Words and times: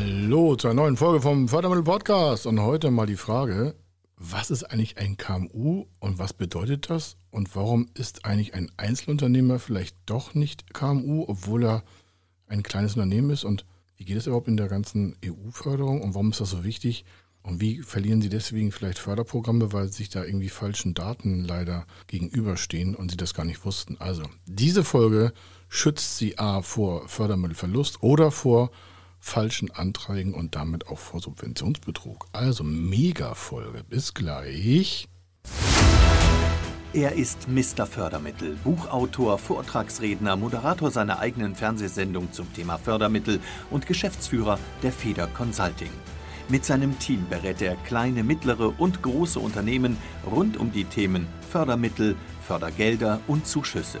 Hallo 0.00 0.54
zu 0.54 0.68
einer 0.68 0.82
neuen 0.82 0.96
Folge 0.96 1.20
vom 1.20 1.48
Fördermittel 1.48 1.82
Podcast. 1.82 2.46
Und 2.46 2.60
heute 2.60 2.92
mal 2.92 3.06
die 3.06 3.16
Frage, 3.16 3.74
was 4.16 4.48
ist 4.48 4.62
eigentlich 4.62 4.96
ein 4.96 5.16
KMU 5.16 5.86
und 5.98 6.20
was 6.20 6.32
bedeutet 6.32 6.88
das? 6.88 7.16
Und 7.32 7.56
warum 7.56 7.88
ist 7.94 8.24
eigentlich 8.24 8.54
ein 8.54 8.70
Einzelunternehmer 8.76 9.58
vielleicht 9.58 9.96
doch 10.06 10.34
nicht 10.34 10.72
KMU, 10.72 11.24
obwohl 11.26 11.64
er 11.64 11.82
ein 12.46 12.62
kleines 12.62 12.94
Unternehmen 12.94 13.30
ist? 13.30 13.42
Und 13.42 13.66
wie 13.96 14.04
geht 14.04 14.16
es 14.16 14.28
überhaupt 14.28 14.46
in 14.46 14.56
der 14.56 14.68
ganzen 14.68 15.16
EU-Förderung 15.24 16.00
und 16.00 16.14
warum 16.14 16.30
ist 16.30 16.40
das 16.40 16.50
so 16.50 16.62
wichtig? 16.62 17.04
Und 17.42 17.60
wie 17.60 17.82
verlieren 17.82 18.22
Sie 18.22 18.28
deswegen 18.28 18.70
vielleicht 18.70 19.00
Förderprogramme, 19.00 19.72
weil 19.72 19.88
sich 19.88 20.10
da 20.10 20.22
irgendwie 20.22 20.48
falschen 20.48 20.94
Daten 20.94 21.42
leider 21.42 21.88
gegenüberstehen 22.06 22.94
und 22.94 23.10
Sie 23.10 23.16
das 23.16 23.34
gar 23.34 23.44
nicht 23.44 23.64
wussten. 23.64 23.96
Also 23.98 24.22
diese 24.46 24.84
Folge 24.84 25.32
schützt 25.68 26.18
Sie 26.18 26.38
A 26.38 26.62
vor 26.62 27.08
Fördermittelverlust 27.08 28.00
oder 28.00 28.30
vor 28.30 28.70
falschen 29.20 29.70
Anträgen 29.70 30.34
und 30.34 30.54
damit 30.54 30.88
auch 30.88 30.98
vor 30.98 31.20
Subventionsbetrug. 31.20 32.26
Also 32.32 32.64
mega 32.64 33.34
Folge. 33.34 33.84
Bis 33.84 34.14
gleich. 34.14 35.08
Er 36.94 37.12
ist 37.12 37.48
Mr. 37.48 37.86
Fördermittel, 37.86 38.56
Buchautor, 38.64 39.38
Vortragsredner, 39.38 40.36
Moderator 40.36 40.90
seiner 40.90 41.18
eigenen 41.18 41.54
Fernsehsendung 41.54 42.32
zum 42.32 42.52
Thema 42.54 42.78
Fördermittel 42.78 43.40
und 43.70 43.86
Geschäftsführer 43.86 44.58
der 44.82 44.92
Feder 44.92 45.26
Consulting. 45.26 45.90
Mit 46.48 46.64
seinem 46.64 46.98
Team 46.98 47.26
berät 47.28 47.60
er 47.60 47.76
kleine, 47.76 48.24
mittlere 48.24 48.72
und 48.80 49.02
große 49.02 49.38
Unternehmen 49.38 49.98
rund 50.24 50.56
um 50.56 50.72
die 50.72 50.84
Themen 50.84 51.26
Fördermittel, 51.50 52.16
Fördergelder 52.46 53.20
und 53.26 53.46
Zuschüsse. 53.46 54.00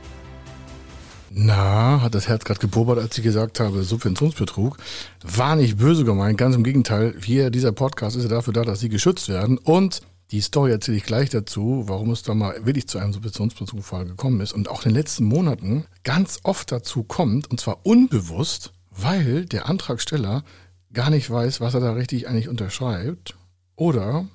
Na, 1.33 2.01
hat 2.01 2.13
das 2.13 2.27
Herz 2.27 2.43
gerade 2.43 2.59
gebubbert, 2.59 2.99
als 2.99 3.17
ich 3.17 3.23
gesagt 3.23 3.61
habe, 3.61 3.83
Subventionsbetrug. 3.83 4.75
War 5.23 5.55
nicht 5.55 5.77
böse 5.77 6.03
gemeint, 6.03 6.37
ganz 6.37 6.57
im 6.57 6.63
Gegenteil. 6.63 7.15
Hier, 7.23 7.51
dieser 7.51 7.71
Podcast 7.71 8.17
ist 8.17 8.23
ja 8.23 8.29
dafür 8.29 8.51
da, 8.51 8.65
dass 8.65 8.81
sie 8.81 8.89
geschützt 8.89 9.29
werden. 9.29 9.57
Und 9.57 10.01
die 10.31 10.41
Story 10.41 10.71
erzähle 10.71 10.97
ich 10.97 11.05
gleich 11.05 11.29
dazu, 11.29 11.85
warum 11.87 12.11
es 12.11 12.23
da 12.23 12.33
mal 12.33 12.65
wirklich 12.65 12.89
zu 12.89 12.97
einem 12.97 13.13
Subventionsbetrugfall 13.13 14.03
gekommen 14.05 14.41
ist. 14.41 14.51
Und 14.51 14.67
auch 14.67 14.83
in 14.83 14.89
den 14.89 14.97
letzten 14.97 15.23
Monaten 15.23 15.85
ganz 16.03 16.41
oft 16.43 16.69
dazu 16.69 17.03
kommt, 17.03 17.49
und 17.49 17.61
zwar 17.61 17.85
unbewusst, 17.85 18.73
weil 18.89 19.45
der 19.45 19.69
Antragsteller 19.69 20.43
gar 20.91 21.09
nicht 21.09 21.29
weiß, 21.29 21.61
was 21.61 21.73
er 21.73 21.79
da 21.79 21.93
richtig 21.93 22.27
eigentlich 22.27 22.49
unterschreibt. 22.49 23.35
Oder 23.77 24.25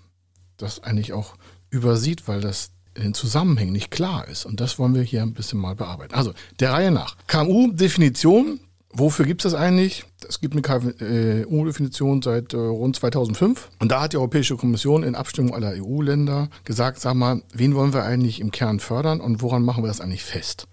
das 0.57 0.83
eigentlich 0.83 1.13
auch 1.13 1.35
übersieht, 1.69 2.27
weil 2.27 2.41
das 2.41 2.71
in 2.97 3.15
Zusammenhängen 3.15 3.73
nicht 3.73 3.91
klar 3.91 4.27
ist. 4.29 4.45
Und 4.45 4.61
das 4.61 4.79
wollen 4.79 4.95
wir 4.95 5.03
hier 5.03 5.23
ein 5.23 5.35
bisschen 5.35 5.59
mal 5.59 5.75
bearbeiten. 5.75 6.15
Also, 6.15 6.33
der 6.61 6.73
Reihe 6.73 6.91
nach. 6.91 7.17
KMU-Definition. 7.27 8.61
Wofür 8.93 9.27
gibt 9.27 9.45
es 9.45 9.53
das 9.53 9.61
eigentlich? 9.61 10.05
Es 10.27 10.41
gibt 10.41 10.55
eine 10.55 10.63
KMU-Definition 10.63 12.23
seit 12.23 12.55
äh, 12.55 12.57
rund 12.57 12.97
2005. 12.97 13.69
Und 13.79 13.93
da 13.93 14.01
hat 14.03 14.15
die 14.15 14.17
Europäische 14.17 14.57
Kommission 14.57 15.03
in 15.03 15.15
Abstimmung 15.15 15.55
aller 15.55 15.75
EU-Länder 15.77 16.49
gesagt, 16.65 17.01
sag 17.01 17.15
mal, 17.15 17.43
wen 17.53 17.75
wollen 17.75 17.93
wir 17.93 18.05
eigentlich 18.05 18.41
im 18.41 18.53
Kern 18.53 18.81
fördern 18.81 19.21
und 19.21 19.43
woran 19.43 19.63
machen 19.63 19.85
wir 19.85 19.89
das 19.89 20.01
eigentlich 20.01 20.25
fest? 20.25 20.67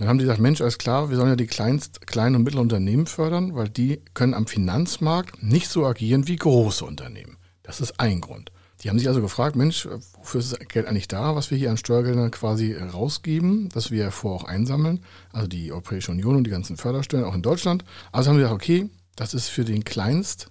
dann 0.00 0.08
haben 0.08 0.18
die 0.18 0.24
gesagt, 0.24 0.40
Mensch, 0.40 0.60
alles 0.62 0.78
klar, 0.78 1.10
wir 1.10 1.16
sollen 1.16 1.28
ja 1.28 1.36
die 1.36 1.46
kleinst, 1.46 2.06
kleinen 2.06 2.36
und 2.36 2.44
mittleren 2.44 2.66
Unternehmen 2.66 3.06
fördern, 3.06 3.54
weil 3.54 3.68
die 3.68 4.00
können 4.14 4.32
am 4.32 4.46
Finanzmarkt 4.46 5.42
nicht 5.42 5.68
so 5.68 5.84
agieren 5.84 6.26
wie 6.26 6.36
große 6.36 6.84
Unternehmen. 6.84 7.36
Das 7.62 7.82
ist 7.82 8.00
ein 8.00 8.22
Grund. 8.22 8.50
Die 8.82 8.88
haben 8.88 8.98
sich 8.98 9.08
also 9.08 9.20
gefragt, 9.20 9.56
Mensch, 9.56 9.86
wofür 10.14 10.40
ist 10.40 10.52
das 10.52 10.58
Geld 10.68 10.86
eigentlich 10.86 11.08
da, 11.08 11.36
was 11.36 11.50
wir 11.50 11.58
hier 11.58 11.70
an 11.70 11.76
Steuergeldern 11.76 12.30
quasi 12.30 12.74
rausgeben, 12.74 13.68
das 13.74 13.90
wir 13.90 14.10
vorher 14.10 14.40
auch 14.40 14.48
einsammeln, 14.48 15.00
also 15.32 15.46
die 15.46 15.70
Europäische 15.70 16.12
Union 16.12 16.36
und 16.36 16.44
die 16.44 16.50
ganzen 16.50 16.76
Förderstellen, 16.76 17.24
auch 17.24 17.34
in 17.34 17.42
Deutschland. 17.42 17.84
Also 18.10 18.30
haben 18.30 18.36
sie 18.36 18.42
gesagt, 18.42 18.54
okay, 18.54 18.88
das 19.16 19.34
ist 19.34 19.48
für 19.48 19.64
den 19.64 19.84
Kleinst, 19.84 20.48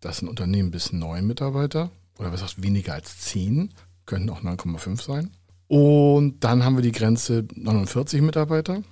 das 0.00 0.18
sind 0.18 0.28
Unternehmen 0.28 0.70
bis 0.70 0.92
neun 0.92 1.26
Mitarbeiter, 1.26 1.90
oder 2.18 2.32
was 2.32 2.42
heißt 2.42 2.62
weniger 2.62 2.94
als 2.94 3.18
zehn, 3.18 3.70
könnten 4.06 4.30
auch 4.30 4.42
9,5 4.42 5.02
sein. 5.02 5.30
Und 5.66 6.44
dann 6.44 6.64
haben 6.64 6.76
wir 6.76 6.82
die 6.82 6.92
Grenze 6.92 7.44
49 7.54 8.22
Mitarbeiter, 8.22 8.84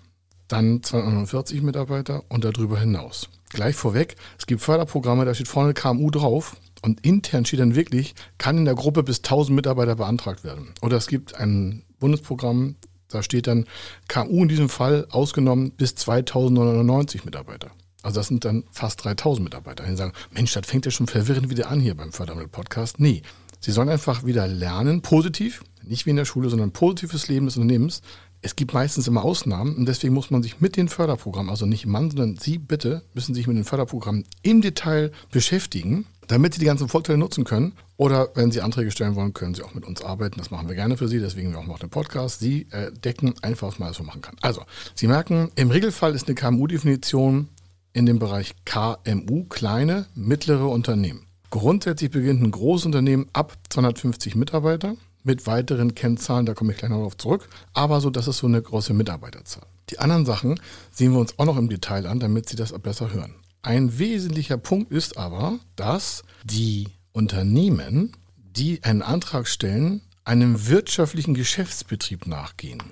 dann 0.49 0.83
249 0.83 1.63
Mitarbeiter 1.63 2.25
und 2.29 2.45
darüber 2.45 2.81
hinaus. 2.81 3.29
Gleich 3.51 3.77
vorweg, 3.77 4.17
es 4.39 4.47
gibt 4.47 4.63
Förderprogramme, 4.63 5.25
da 5.25 5.35
steht 5.35 5.49
vorne 5.49 5.75
KMU 5.75 6.11
drauf 6.11 6.57
und 6.83 7.07
intern 7.07 7.45
steht 7.45 7.61
dann 7.61 7.75
wirklich, 7.75 8.15
kann 8.39 8.59
in 8.59 8.65
der 8.65 8.75
Gruppe 8.75 9.03
bis 9.03 9.19
1000 9.19 9.55
Mitarbeiter 9.55 9.95
beantragt 9.95 10.45
werden. 10.45 10.75
Oder 10.83 10.97
es 10.97 11.07
gibt 11.07 11.37
ein 11.37 11.85
Bundesprogramm, 11.99 12.77
da 13.09 13.23
steht 13.23 13.47
dann 13.47 13.67
KMU 14.09 14.43
in 14.43 14.49
diesem 14.49 14.69
Fall 14.69 15.07
ausgenommen 15.11 15.71
bis 15.73 15.95
2990 15.95 17.25
Mitarbeiter. 17.25 17.71
Also 18.03 18.19
das 18.19 18.29
sind 18.29 18.45
dann 18.45 18.65
fast 18.73 19.05
3000 19.05 19.45
Mitarbeiter. 19.45 19.85
Die 19.85 19.97
sagen, 19.97 20.13
Mensch, 20.33 20.53
das 20.53 20.67
fängt 20.67 20.85
ja 20.85 20.91
schon 20.91 21.07
verwirrend 21.07 21.51
wieder 21.51 21.71
an 21.71 21.79
hier 21.79 21.95
beim 21.95 22.13
Fördermittel-Podcast. 22.13 22.99
Nee, 22.99 23.23
sie 23.61 23.71
sollen 23.71 23.89
einfach 23.89 24.25
wieder 24.25 24.49
lernen, 24.49 25.03
positiv, 25.03 25.63
nicht 25.85 26.07
wie 26.07 26.11
in 26.11 26.17
der 26.17 26.25
Schule, 26.25 26.51
sondern 26.51 26.73
positives 26.73 27.29
Leben 27.29 27.47
des 27.47 27.57
Unternehmens. 27.57 28.03
Es 28.41 28.57
gibt 28.57 28.75
meistens 28.75 29.07
immer 29.07 29.23
Ausnahmen 29.23 29.77
und 29.77 29.87
deswegen 29.87 30.15
muss 30.15 30.33
man 30.33 30.43
sich 30.43 30.61
mit 30.61 30.77
den 30.77 30.89
Förderprogrammen, 30.89 31.51
also 31.51 31.65
nicht 31.65 31.87
Mann, 31.87 32.11
sondern 32.11 32.37
Sie 32.37 32.59
bitte, 32.59 33.05
müssen 33.15 33.37
sich 33.37 33.47
mit 33.47 33.57
den 33.57 33.65
Förderprogrammen 33.65 34.25
im 34.43 34.63
Detail 34.63 35.13
beschäftigen 35.31 36.07
damit 36.33 36.55
Sie 36.55 36.61
die 36.61 36.67
ganzen 36.67 36.89
Vorteile 36.89 37.19
nutzen 37.19 37.45
können. 37.45 37.73
Oder 37.99 38.31
wenn 38.35 38.51
Sie 38.51 38.63
Anträge 38.63 38.91
stellen 38.91 39.15
wollen, 39.17 39.35
können 39.35 39.55
Sie 39.55 39.63
auch 39.63 39.75
mit 39.75 39.85
uns 39.85 40.03
arbeiten. 40.03 40.39
Das 40.39 40.51
machen 40.51 40.67
wir 40.67 40.75
gerne 40.75 40.97
für 40.97 41.07
Sie, 41.07 41.21
deswegen 41.21 41.55
auch 41.55 41.67
noch 41.67 41.79
den 41.79 41.91
Podcast. 41.91 42.41
Sie 42.41 42.67
äh, 42.71 42.91
decken 42.91 43.35
einfach, 43.43 43.69
was 43.69 43.79
man 43.79 43.93
so 43.93 44.03
machen 44.03 44.23
kann. 44.23 44.37
Also, 44.41 44.63
Sie 44.95 45.07
merken, 45.07 45.51
im 45.57 45.71
Regelfall 45.71 46.15
ist 46.15 46.27
eine 46.27 46.35
KMU-Definition 46.35 47.49
in 47.93 48.07
dem 48.07 48.19
Bereich 48.19 48.55
KMU, 48.65 49.45
kleine, 49.45 50.07
mittlere 50.15 50.69
Unternehmen. 50.69 51.27
Grundsätzlich 51.51 52.11
beginnt 52.11 52.43
ein 52.43 52.51
Großunternehmen 52.51 53.27
ab 53.35 53.53
250 53.69 54.35
Mitarbeiter 54.35 54.97
mit 55.23 55.47
weiteren 55.47 55.95
Kennzahlen, 55.95 56.47
da 56.47 56.55
komme 56.55 56.73
ich 56.73 56.79
gleich 56.79 56.91
noch 56.91 56.97
darauf 56.97 57.17
zurück, 57.19 57.49
aber 57.75 58.01
so, 58.01 58.09
das 58.09 58.27
ist 58.27 58.39
so 58.39 58.47
eine 58.47 58.61
große 58.61 58.95
Mitarbeiterzahl. 58.95 59.67
Die 59.91 59.99
anderen 59.99 60.25
Sachen 60.25 60.59
sehen 60.91 61.13
wir 61.13 61.21
uns 61.21 61.39
auch 61.39 61.45
noch 61.45 61.59
im 61.59 61.69
Detail 61.69 62.07
an, 62.07 62.21
damit 62.21 62.49
Sie 62.49 62.57
das 62.57 62.73
besser 62.73 63.13
hören. 63.13 63.35
Ein 63.65 63.97
wesentlicher 63.97 64.59
Punkt 64.59 64.91
ist 64.91 65.17
aber, 65.17 65.61
dass 65.77 66.25
die 66.43 66.89
Unternehmen, 67.13 68.17
die 68.37 68.83
einen 68.83 69.03
Antrag 69.03 69.47
stellen, 69.47 70.03
einem 70.25 70.67
wirtschaftlichen 70.67 71.35
Geschäftsbetrieb 71.35 72.27
nachgehen. 72.27 72.83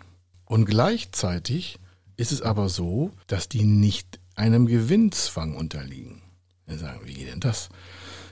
Und 0.45 0.67
gleichzeitig 0.67 1.79
ist 2.17 2.31
es 2.31 2.41
aber 2.41 2.69
so, 2.69 3.11
dass 3.27 3.49
die 3.49 3.65
nicht 3.65 4.21
einem 4.37 4.67
Gewinnzwang 4.67 5.57
unterliegen. 5.57 6.23
Wir 6.67 6.79
sagen, 6.79 7.01
wie 7.05 7.15
geht 7.15 7.33
denn 7.33 7.41
das? 7.41 7.69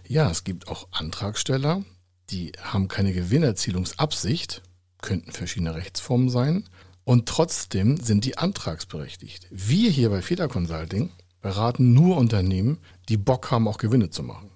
Ja, 0.06 0.30
es 0.30 0.44
gibt 0.44 0.68
auch 0.68 0.86
Antragsteller, 0.92 1.82
die 2.30 2.52
haben 2.62 2.86
keine 2.86 3.12
Gewinnerzielungsabsicht, 3.12 4.62
könnten 5.02 5.32
verschiedene 5.32 5.74
Rechtsformen 5.74 6.30
sein, 6.30 6.64
und 7.02 7.26
trotzdem 7.26 7.96
sind 7.96 8.24
die 8.24 8.38
antragsberechtigt. 8.38 9.48
Wir 9.50 9.90
hier 9.90 10.10
bei 10.10 10.22
Feder 10.22 10.46
Consulting 10.46 11.10
beraten 11.48 11.94
nur 11.94 12.18
Unternehmen, 12.18 12.76
die 13.08 13.16
Bock 13.16 13.50
haben, 13.50 13.68
auch 13.68 13.78
Gewinne 13.78 14.10
zu 14.10 14.22
machen. 14.22 14.50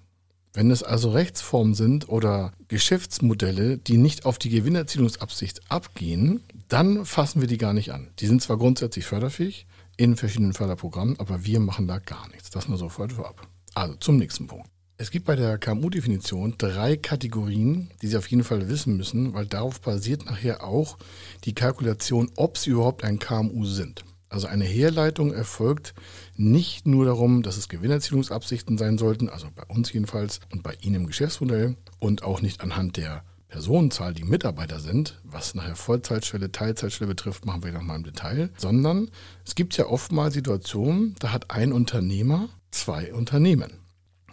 Wenn 0.53 0.69
es 0.69 0.83
also 0.83 1.09
Rechtsformen 1.09 1.73
sind 1.73 2.07
oder 2.07 2.53
Geschäftsmodelle, 2.67 3.79
die 3.79 3.97
nicht 3.97 4.27
auf 4.27 4.37
die 4.37 4.49
Gewinnerzielungsabsicht 4.49 5.71
abgehen, 5.71 6.43
dann 6.67 7.03
fassen 7.03 7.41
wir 7.41 7.47
die 7.47 7.57
gar 7.57 7.73
nicht 7.73 7.91
an. 7.91 8.11
Die 8.19 8.27
sind 8.27 8.43
zwar 8.43 8.57
grundsätzlich 8.57 9.05
förderfähig 9.05 9.65
in 9.97 10.15
verschiedenen 10.15 10.53
Förderprogrammen, 10.53 11.19
aber 11.19 11.45
wir 11.45 11.59
machen 11.59 11.87
da 11.87 11.97
gar 11.97 12.27
nichts. 12.29 12.51
Das 12.51 12.67
nur 12.67 12.77
sofort 12.77 13.13
vorab. 13.13 13.47
Also 13.73 13.95
zum 13.95 14.17
nächsten 14.17 14.45
Punkt. 14.45 14.67
Es 14.97 15.09
gibt 15.09 15.25
bei 15.25 15.35
der 15.35 15.57
KMU-Definition 15.57 16.53
drei 16.59 16.95
Kategorien, 16.95 17.89
die 18.03 18.07
Sie 18.07 18.17
auf 18.17 18.27
jeden 18.27 18.43
Fall 18.43 18.69
wissen 18.69 18.97
müssen, 18.97 19.33
weil 19.33 19.47
darauf 19.47 19.81
basiert 19.81 20.27
nachher 20.27 20.63
auch 20.63 20.99
die 21.45 21.55
Kalkulation, 21.55 22.29
ob 22.35 22.59
Sie 22.59 22.69
überhaupt 22.69 23.03
ein 23.03 23.17
KMU 23.17 23.65
sind. 23.65 24.05
Also 24.33 24.47
eine 24.47 24.65
Herleitung 24.65 25.31
erfolgt 25.31 25.93
nicht 26.35 26.87
nur 26.87 27.05
darum, 27.05 27.43
dass 27.43 27.55
es 27.55 27.69
Gewinnerzielungsabsichten 27.69 28.79
sein 28.79 28.97
sollten, 28.97 29.29
also 29.29 29.47
bei 29.55 29.61
uns 29.67 29.93
jedenfalls 29.93 30.39
und 30.51 30.63
bei 30.63 30.73
Ihnen 30.81 30.95
im 30.95 31.05
Geschäftsmodell 31.05 31.77
und 31.99 32.23
auch 32.23 32.41
nicht 32.41 32.61
anhand 32.61 32.97
der 32.97 33.23
Personenzahl, 33.47 34.15
die 34.15 34.23
Mitarbeiter 34.23 34.79
sind, 34.79 35.21
was 35.23 35.53
nachher 35.53 35.75
Vollzeitstelle, 35.75 36.51
Teilzeitstelle 36.51 37.09
betrifft, 37.09 37.45
machen 37.45 37.63
wir 37.63 37.71
nochmal 37.71 37.97
im 37.97 38.05
Detail, 38.05 38.49
sondern 38.57 39.11
es 39.45 39.53
gibt 39.53 39.77
ja 39.77 39.85
oft 39.85 40.11
mal 40.11 40.31
Situationen, 40.31 41.13
da 41.19 41.31
hat 41.31 41.51
ein 41.51 41.71
Unternehmer 41.71 42.49
zwei 42.71 43.13
Unternehmen. 43.13 43.73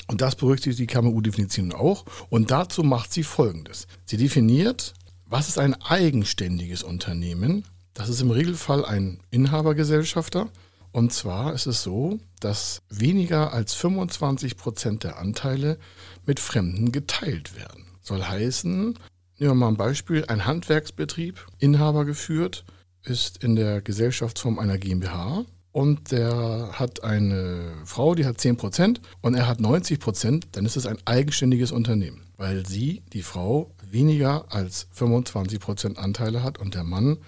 Und 0.07 0.23
das 0.23 0.35
berücksichtigt 0.35 0.79
die 0.79 0.87
KMU-Definition 0.87 1.73
auch. 1.73 2.07
Und 2.31 2.51
dazu 2.51 2.83
macht 2.83 3.13
sie 3.13 3.23
Folgendes. 3.23 3.87
Sie 4.07 4.17
definiert, 4.17 4.95
was 5.27 5.49
ist 5.49 5.59
ein 5.59 5.75
eigenständiges 5.75 6.83
Unternehmen? 6.83 7.65
Das 7.95 8.09
ist 8.09 8.21
im 8.21 8.31
Regelfall 8.31 8.85
ein 8.85 9.19
Inhabergesellschafter. 9.31 10.49
Und 10.93 11.13
zwar 11.13 11.55
ist 11.55 11.67
es 11.67 11.83
so, 11.83 12.19
dass 12.41 12.83
weniger 12.89 13.53
als 13.53 13.75
25 13.75 14.57
Prozent 14.57 15.05
der 15.05 15.19
Anteile 15.19 15.79
mit 16.27 16.41
Fremden 16.41 16.91
geteilt 16.91 17.57
werden. 17.57 17.85
Soll 18.01 18.23
heißen, 18.23 18.99
nehmen 19.39 19.51
wir 19.51 19.55
mal 19.55 19.69
ein 19.69 19.77
Beispiel, 19.77 20.25
ein 20.27 20.47
Handwerksbetrieb, 20.47 21.47
Inhaber 21.59 22.05
geführt, 22.05 22.65
ist 23.05 23.43
in 23.43 23.57
der 23.57 23.81
Gesellschaftsform 23.83 24.59
einer 24.59 24.79
GmbH 24.79 25.45
und 25.73 26.11
der 26.11 26.71
hat 26.73 27.05
eine 27.05 27.73
Frau, 27.85 28.15
die 28.15 28.27
hat 28.27 28.41
10 28.41 28.57
Prozent 28.57 29.01
und 29.21 29.35
er 29.35 29.47
hat 29.47 29.61
90 29.61 30.01
Prozent, 30.01 30.49
dann 30.53 30.67
ist 30.67 30.77
es 30.77 30.87
ein 30.87 30.99
eigenständiges 31.05 31.71
Unternehmen, 31.71 32.23
weil 32.37 32.67
sie, 32.67 33.03
die 33.13 33.23
Frau, 33.23 33.71
weniger 33.89 34.47
als 34.53 34.89
25 34.93 35.61
Prozent 35.61 35.99
Anteile 35.99 36.43
hat 36.43 36.59
und 36.59 36.75
der 36.75 36.85
Mann 36.85 37.19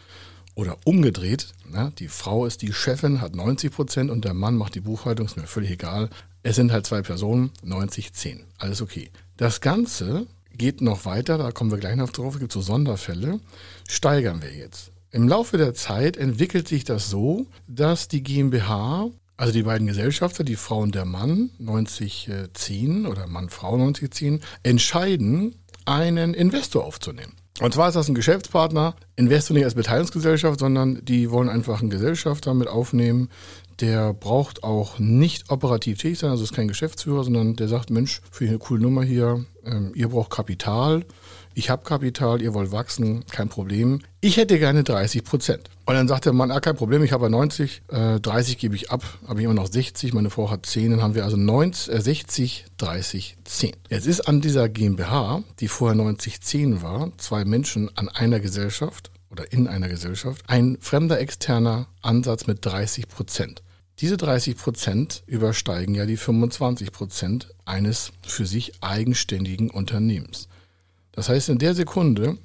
oder 0.55 0.77
umgedreht, 0.85 1.49
na, 1.69 1.91
die 1.99 2.09
Frau 2.09 2.47
ist 2.47 2.63
die 2.63 2.73
Chefin, 2.73 3.21
hat 3.21 3.35
90 3.35 3.73
Prozent 3.73 4.11
und 4.11 4.25
der 4.25 4.35
Mann 4.35 4.57
macht 4.57 4.75
die 4.75 4.81
Buchhaltung, 4.81 5.27
ist 5.27 5.37
mir 5.37 5.47
völlig 5.47 5.71
egal. 5.71 6.11
Es 6.43 6.57
sind 6.57 6.73
halt 6.73 6.87
zwei 6.87 7.03
Personen, 7.03 7.51
90, 7.63 8.13
10. 8.13 8.45
Alles 8.59 8.83
okay. 8.83 9.11
Das 9.37 9.61
Ganze 9.61 10.27
geht 10.57 10.81
noch 10.81 11.05
weiter, 11.05 11.39
da 11.39 11.53
kommen 11.53 11.71
wir 11.71 11.79
gleich 11.79 11.97
noch 11.97 12.11
drauf, 12.11 12.35
es 12.35 12.41
gibt 12.41 12.53
so 12.53 12.61
Sonderfälle, 12.61 13.41
steigern 13.89 14.43
wir 14.43 14.53
jetzt. 14.53 14.91
Im 15.11 15.29
Laufe 15.29 15.59
der 15.59 15.75
Zeit 15.75 16.17
entwickelt 16.17 16.69
sich 16.69 16.85
das 16.85 17.11
so, 17.11 17.47
dass 17.67 18.09
die 18.09 18.23
GmbH, 18.23 19.11
also 19.37 19.53
die 19.53 19.63
beiden 19.63 19.87
Gesellschafter, 19.87 20.45
die 20.45 20.57
Frau 20.57 20.81
und 20.81 20.95
der 20.95 21.05
Mann, 21.05 21.51
90-10 21.61 23.07
oder 23.07 23.27
Mann-Frau 23.27 23.77
90-10, 23.77 24.41
entscheiden, 24.63 25.55
einen 25.85 26.35
Investor 26.35 26.85
aufzunehmen. 26.85 27.33
Und 27.61 27.75
zwar 27.75 27.89
ist 27.89 27.95
das 27.95 28.09
ein 28.09 28.15
Geschäftspartner, 28.15 28.95
Investor 29.17 29.55
nicht 29.55 29.65
als 29.65 29.75
Beteiligungsgesellschaft, 29.75 30.61
sondern 30.61 31.05
die 31.05 31.31
wollen 31.31 31.51
einfach 31.51 31.81
einen 31.81 31.91
Gesellschafter 31.91 32.55
mit 32.55 32.69
aufnehmen. 32.69 33.29
Der 33.81 34.15
braucht 34.15 34.65
auch 34.65 34.99
nicht 34.99 35.51
operativ 35.51 35.99
tätig 35.99 36.19
sein, 36.19 36.31
also 36.31 36.45
ist 36.45 36.55
kein 36.55 36.69
Geschäftsführer, 36.69 37.25
sondern 37.25 37.57
der 37.57 37.69
sagt, 37.69 37.91
Mensch, 37.91 38.23
für 38.31 38.47
eine 38.47 38.59
coole 38.59 38.81
Nummer 38.81 39.03
hier, 39.03 39.45
ähm, 39.65 39.93
ihr 39.95 40.09
braucht 40.09 40.31
Kapital, 40.31 41.05
ich 41.55 41.71
habe 41.71 41.85
Kapital, 41.85 42.43
ihr 42.43 42.55
wollt 42.55 42.73
wachsen, 42.73 43.25
kein 43.31 43.49
Problem. 43.49 44.01
Ich 44.21 44.37
hätte 44.37 44.59
gerne 44.59 44.85
30 44.85 45.25
Prozent. 45.25 45.71
Und 45.85 45.95
dann 45.95 46.09
sagt 46.09 46.27
der 46.27 46.33
Mann, 46.33 46.51
ah, 46.51 46.61
kein 46.61 46.77
Problem, 46.77 47.03
ich 47.03 47.13
habe 47.13 47.29
90, 47.29 47.83
äh, 47.89 48.21
30 48.21 48.59
gebe 48.59 48.75
ich 48.77 48.91
ab, 48.91 49.03
habe 49.27 49.41
ich 49.41 49.45
immer 49.45 49.55
noch 49.55 49.67
60, 49.71 50.15
meine 50.15 50.31
Frau 50.31 50.51
hat 50.51 50.65
10, 50.65 50.93
dann 50.93 51.03
haben 51.03 51.15
wir 51.15 51.25
also 51.25 51.37
90, 51.37 51.93
äh, 51.93 52.01
60, 52.01 52.65
30, 52.77 53.37
10. 53.45 53.73
Jetzt 53.89 54.07
ist 54.07 54.21
an 54.23 54.41
dieser 54.41 54.69
GmbH, 54.69 55.43
die 55.61 55.69
vorher 55.69 55.97
90, 55.97 56.41
10 56.41 56.83
war, 56.83 57.11
zwei 57.19 57.45
Menschen 57.45 57.91
an 57.97 58.09
einer 58.09 58.41
Gesellschaft 58.41 59.11
oder 59.31 59.51
in 59.53 59.67
einer 59.67 59.89
Gesellschaft, 59.89 60.43
ein 60.47 60.79
fremder 60.81 61.19
externer 61.19 61.89
Ansatz 62.03 62.47
mit 62.47 62.65
30 62.65 63.09
Prozent. 63.09 63.63
Diese 63.99 64.17
30 64.17 64.57
Prozent 64.57 65.23
übersteigen 65.27 65.95
ja 65.95 66.07
die 66.07 66.17
25 66.17 66.93
Prozent 66.93 67.55
eines 67.65 68.13
für 68.27 68.47
sich 68.47 68.73
eigenständigen 68.83 69.71
Unternehmens. 69.71 70.49
Das 71.13 71.29
heißt, 71.29 71.51
in 71.51 71.59
der 71.59 71.75
Sekunde 71.75 72.39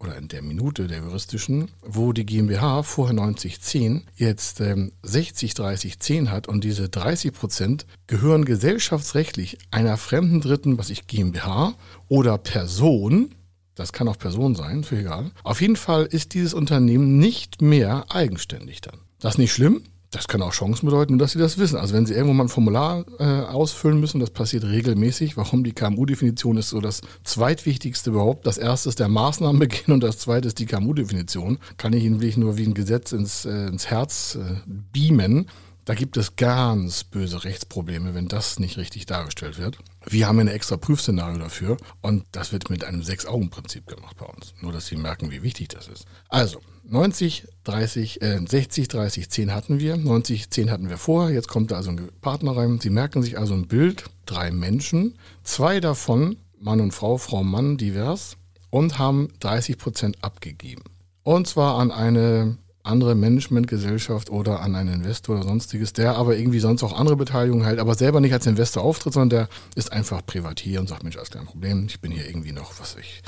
oder 0.00 0.16
in 0.16 0.28
der 0.28 0.42
Minute 0.42 0.86
der 0.86 0.98
juristischen, 0.98 1.70
wo 1.82 2.12
die 2.12 2.26
GmbH 2.26 2.82
vorher 2.82 3.14
9010 3.14 4.04
jetzt 4.16 4.60
ähm, 4.60 4.92
60 5.02 5.54
30 5.54 5.98
10 5.98 6.30
hat 6.30 6.48
und 6.48 6.62
diese 6.62 6.88
30 6.88 7.32
Prozent 7.32 7.86
gehören 8.06 8.44
gesellschaftsrechtlich 8.44 9.58
einer 9.70 9.96
fremden 9.96 10.40
Dritten, 10.40 10.78
was 10.78 10.90
ich 10.90 11.06
GmbH 11.06 11.74
oder 12.08 12.38
Person, 12.38 13.34
das 13.74 13.92
kann 13.92 14.08
auch 14.08 14.18
Person 14.18 14.54
sein, 14.54 14.84
für 14.84 14.98
egal. 14.98 15.30
Auf 15.42 15.60
jeden 15.60 15.76
Fall 15.76 16.04
ist 16.04 16.34
dieses 16.34 16.54
Unternehmen 16.54 17.18
nicht 17.18 17.62
mehr 17.62 18.06
eigenständig 18.08 18.80
dann. 18.80 18.98
Das 19.20 19.34
ist 19.34 19.38
nicht 19.38 19.52
schlimm, 19.52 19.82
das 20.10 20.26
kann 20.26 20.40
auch 20.40 20.52
Chancen 20.52 20.86
bedeuten, 20.86 21.18
dass 21.18 21.32
Sie 21.32 21.38
das 21.38 21.58
wissen. 21.58 21.76
Also 21.76 21.94
wenn 21.94 22.06
Sie 22.06 22.14
irgendwo 22.14 22.32
mal 22.32 22.44
ein 22.44 22.48
Formular 22.48 23.04
äh, 23.18 23.24
ausfüllen 23.24 24.00
müssen, 24.00 24.20
das 24.20 24.30
passiert 24.30 24.64
regelmäßig. 24.64 25.36
Warum 25.36 25.64
die 25.64 25.72
KMU-Definition 25.72 26.56
ist 26.56 26.70
so 26.70 26.80
das 26.80 27.02
zweitwichtigste 27.24 28.10
überhaupt. 28.10 28.46
Das 28.46 28.56
erste 28.56 28.88
ist 28.88 29.00
der 29.00 29.08
Maßnahmenbeginn 29.08 29.92
und 29.92 30.02
das 30.02 30.18
zweite 30.18 30.48
ist 30.48 30.58
die 30.58 30.66
KMU-Definition. 30.66 31.58
Kann 31.76 31.92
ich 31.92 32.04
Ihnen 32.04 32.20
wirklich 32.20 32.38
nur 32.38 32.56
wie 32.56 32.64
ein 32.64 32.74
Gesetz 32.74 33.12
ins, 33.12 33.44
äh, 33.44 33.66
ins 33.66 33.90
Herz 33.90 34.38
äh, 34.40 34.60
beamen. 34.66 35.46
Da 35.88 35.94
gibt 35.94 36.18
es 36.18 36.36
ganz 36.36 37.02
böse 37.02 37.44
Rechtsprobleme, 37.44 38.12
wenn 38.12 38.28
das 38.28 38.58
nicht 38.58 38.76
richtig 38.76 39.06
dargestellt 39.06 39.56
wird. 39.56 39.78
Wir 40.04 40.28
haben 40.28 40.38
ein 40.38 40.46
extra 40.46 40.76
Prüfszenario 40.76 41.38
dafür 41.38 41.78
und 42.02 42.26
das 42.32 42.52
wird 42.52 42.68
mit 42.68 42.84
einem 42.84 43.02
Sechs-Augen-Prinzip 43.02 43.86
gemacht 43.86 44.18
bei 44.18 44.26
uns. 44.26 44.52
Nur, 44.60 44.72
dass 44.72 44.84
Sie 44.84 44.96
merken, 44.96 45.30
wie 45.30 45.42
wichtig 45.42 45.68
das 45.68 45.88
ist. 45.88 46.04
Also, 46.28 46.60
90, 46.84 47.46
30, 47.64 48.20
äh, 48.20 48.38
60, 48.46 48.88
30, 48.88 49.30
10 49.30 49.54
hatten 49.54 49.80
wir. 49.80 49.96
90, 49.96 50.50
10 50.50 50.70
hatten 50.70 50.90
wir 50.90 50.98
vorher. 50.98 51.34
Jetzt 51.34 51.48
kommt 51.48 51.70
da 51.70 51.76
also 51.76 51.88
ein 51.88 52.10
Partner 52.20 52.54
rein. 52.54 52.78
Sie 52.80 52.90
merken 52.90 53.22
sich 53.22 53.38
also 53.38 53.54
ein 53.54 53.66
Bild, 53.66 54.10
drei 54.26 54.50
Menschen, 54.50 55.14
zwei 55.42 55.80
davon, 55.80 56.36
Mann 56.60 56.82
und 56.82 56.92
Frau, 56.92 57.16
Frau, 57.16 57.42
Mann, 57.42 57.78
divers, 57.78 58.36
und 58.68 58.98
haben 58.98 59.28
30 59.40 59.78
Prozent 59.78 60.22
abgegeben. 60.22 60.82
Und 61.22 61.46
zwar 61.46 61.78
an 61.78 61.90
eine 61.90 62.58
andere 62.88 63.14
Managementgesellschaft 63.14 64.30
oder 64.30 64.60
an 64.60 64.74
einen 64.74 64.94
Investor 64.94 65.36
oder 65.36 65.44
sonstiges, 65.44 65.92
der 65.92 66.16
aber 66.16 66.36
irgendwie 66.36 66.58
sonst 66.58 66.82
auch 66.82 66.98
andere 66.98 67.16
Beteiligungen 67.16 67.64
hält, 67.64 67.78
aber 67.78 67.94
selber 67.94 68.20
nicht 68.20 68.32
als 68.32 68.46
Investor 68.46 68.82
auftritt, 68.82 69.12
sondern 69.12 69.30
der 69.30 69.48
ist 69.74 69.92
einfach 69.92 70.24
Privatier 70.24 70.80
und 70.80 70.88
sagt, 70.88 71.04
Mensch, 71.04 71.16
alles 71.16 71.30
kein 71.30 71.46
Problem, 71.46 71.86
ich 71.86 72.00
bin 72.00 72.10
hier 72.10 72.26
irgendwie 72.26 72.52
noch, 72.52 72.80
was 72.80 72.96
ich, 72.96 73.22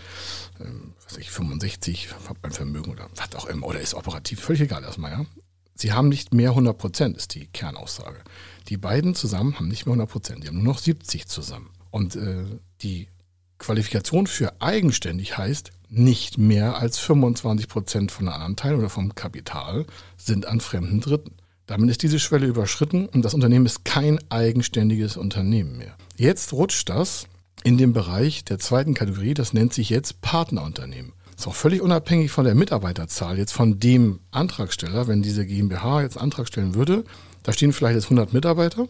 ähm, 0.61 0.95
was 1.05 1.19
ich, 1.19 1.31
65, 1.31 2.09
habe 2.29 2.39
mein 2.43 2.53
Vermögen 2.53 2.91
oder 2.91 3.07
was 3.15 3.35
auch 3.37 3.47
immer, 3.47 3.67
oder 3.67 3.81
ist 3.81 3.95
operativ, 3.95 4.41
völlig 4.41 4.63
egal 4.63 4.83
erstmal, 4.83 5.13
ja. 5.13 5.25
Sie 5.75 5.93
haben 5.93 6.11
nicht 6.11 6.35
mehr 6.35 6.51
100 6.51 6.77
Prozent, 6.77 7.17
ist 7.17 7.35
die 7.35 7.47
Kernaussage. 7.47 8.19
Die 8.69 8.77
beiden 8.77 9.15
zusammen 9.15 9.55
haben 9.55 9.69
nicht 9.69 9.87
mehr 9.87 9.93
100 9.93 10.11
Prozent, 10.11 10.45
die 10.45 10.49
haben 10.49 10.63
nur 10.63 10.75
noch 10.75 10.79
70 10.79 11.27
zusammen. 11.27 11.71
Und 11.91 12.17
äh, 12.17 12.45
die 12.83 13.09
Qualifikation 13.59 14.27
für 14.27 14.61
eigenständig 14.61 15.39
heißt, 15.39 15.71
nicht 15.91 16.39
mehr 16.39 16.79
als 16.79 16.99
25 16.99 17.69
Prozent 17.69 18.13
von 18.13 18.27
der 18.27 18.37
Anteil 18.37 18.77
oder 18.77 18.89
vom 18.89 19.15
Kapital 19.15 19.87
sind 20.17 20.47
an 20.47 20.61
fremden 20.61 21.01
Dritten. 21.01 21.33
Damit 21.67 21.91
ist 21.91 22.03
diese 22.03 22.19
Schwelle 22.19 22.47
überschritten 22.47 23.07
und 23.07 23.25
das 23.25 23.35
Unternehmen 23.35 23.67
ist 23.67 23.85
kein 23.85 24.19
eigenständiges 24.31 25.17
Unternehmen 25.17 25.79
mehr. 25.79 25.97
Jetzt 26.17 26.53
rutscht 26.53 26.89
das 26.89 27.27
in 27.65 27.77
den 27.77 27.93
Bereich 27.93 28.45
der 28.45 28.59
zweiten 28.59 28.95
Kategorie, 28.95 29.35
das 29.35 29.53
nennt 29.53 29.75
sich 29.75 29.91
jetzt 29.91 30.21
Partnerunternehmen. 30.21 31.13
Das 31.33 31.47
ist 31.47 31.49
auch 31.49 31.55
völlig 31.55 31.81
unabhängig 31.81 32.31
von 32.31 32.45
der 32.45 32.55
Mitarbeiterzahl, 32.55 33.39
jetzt 33.39 33.53
von 33.53 33.81
dem 33.81 34.21
Antragsteller, 34.31 35.09
wenn 35.09 35.23
diese 35.23 35.47
GmbH 35.47 36.03
jetzt 36.03 36.19
Antrag 36.19 36.47
stellen 36.47 36.75
würde, 36.75 37.05
da 37.43 37.53
stehen 37.53 37.73
vielleicht 37.73 37.97
jetzt 37.97 38.05
100 38.05 38.33
Mitarbeiter 38.33 38.89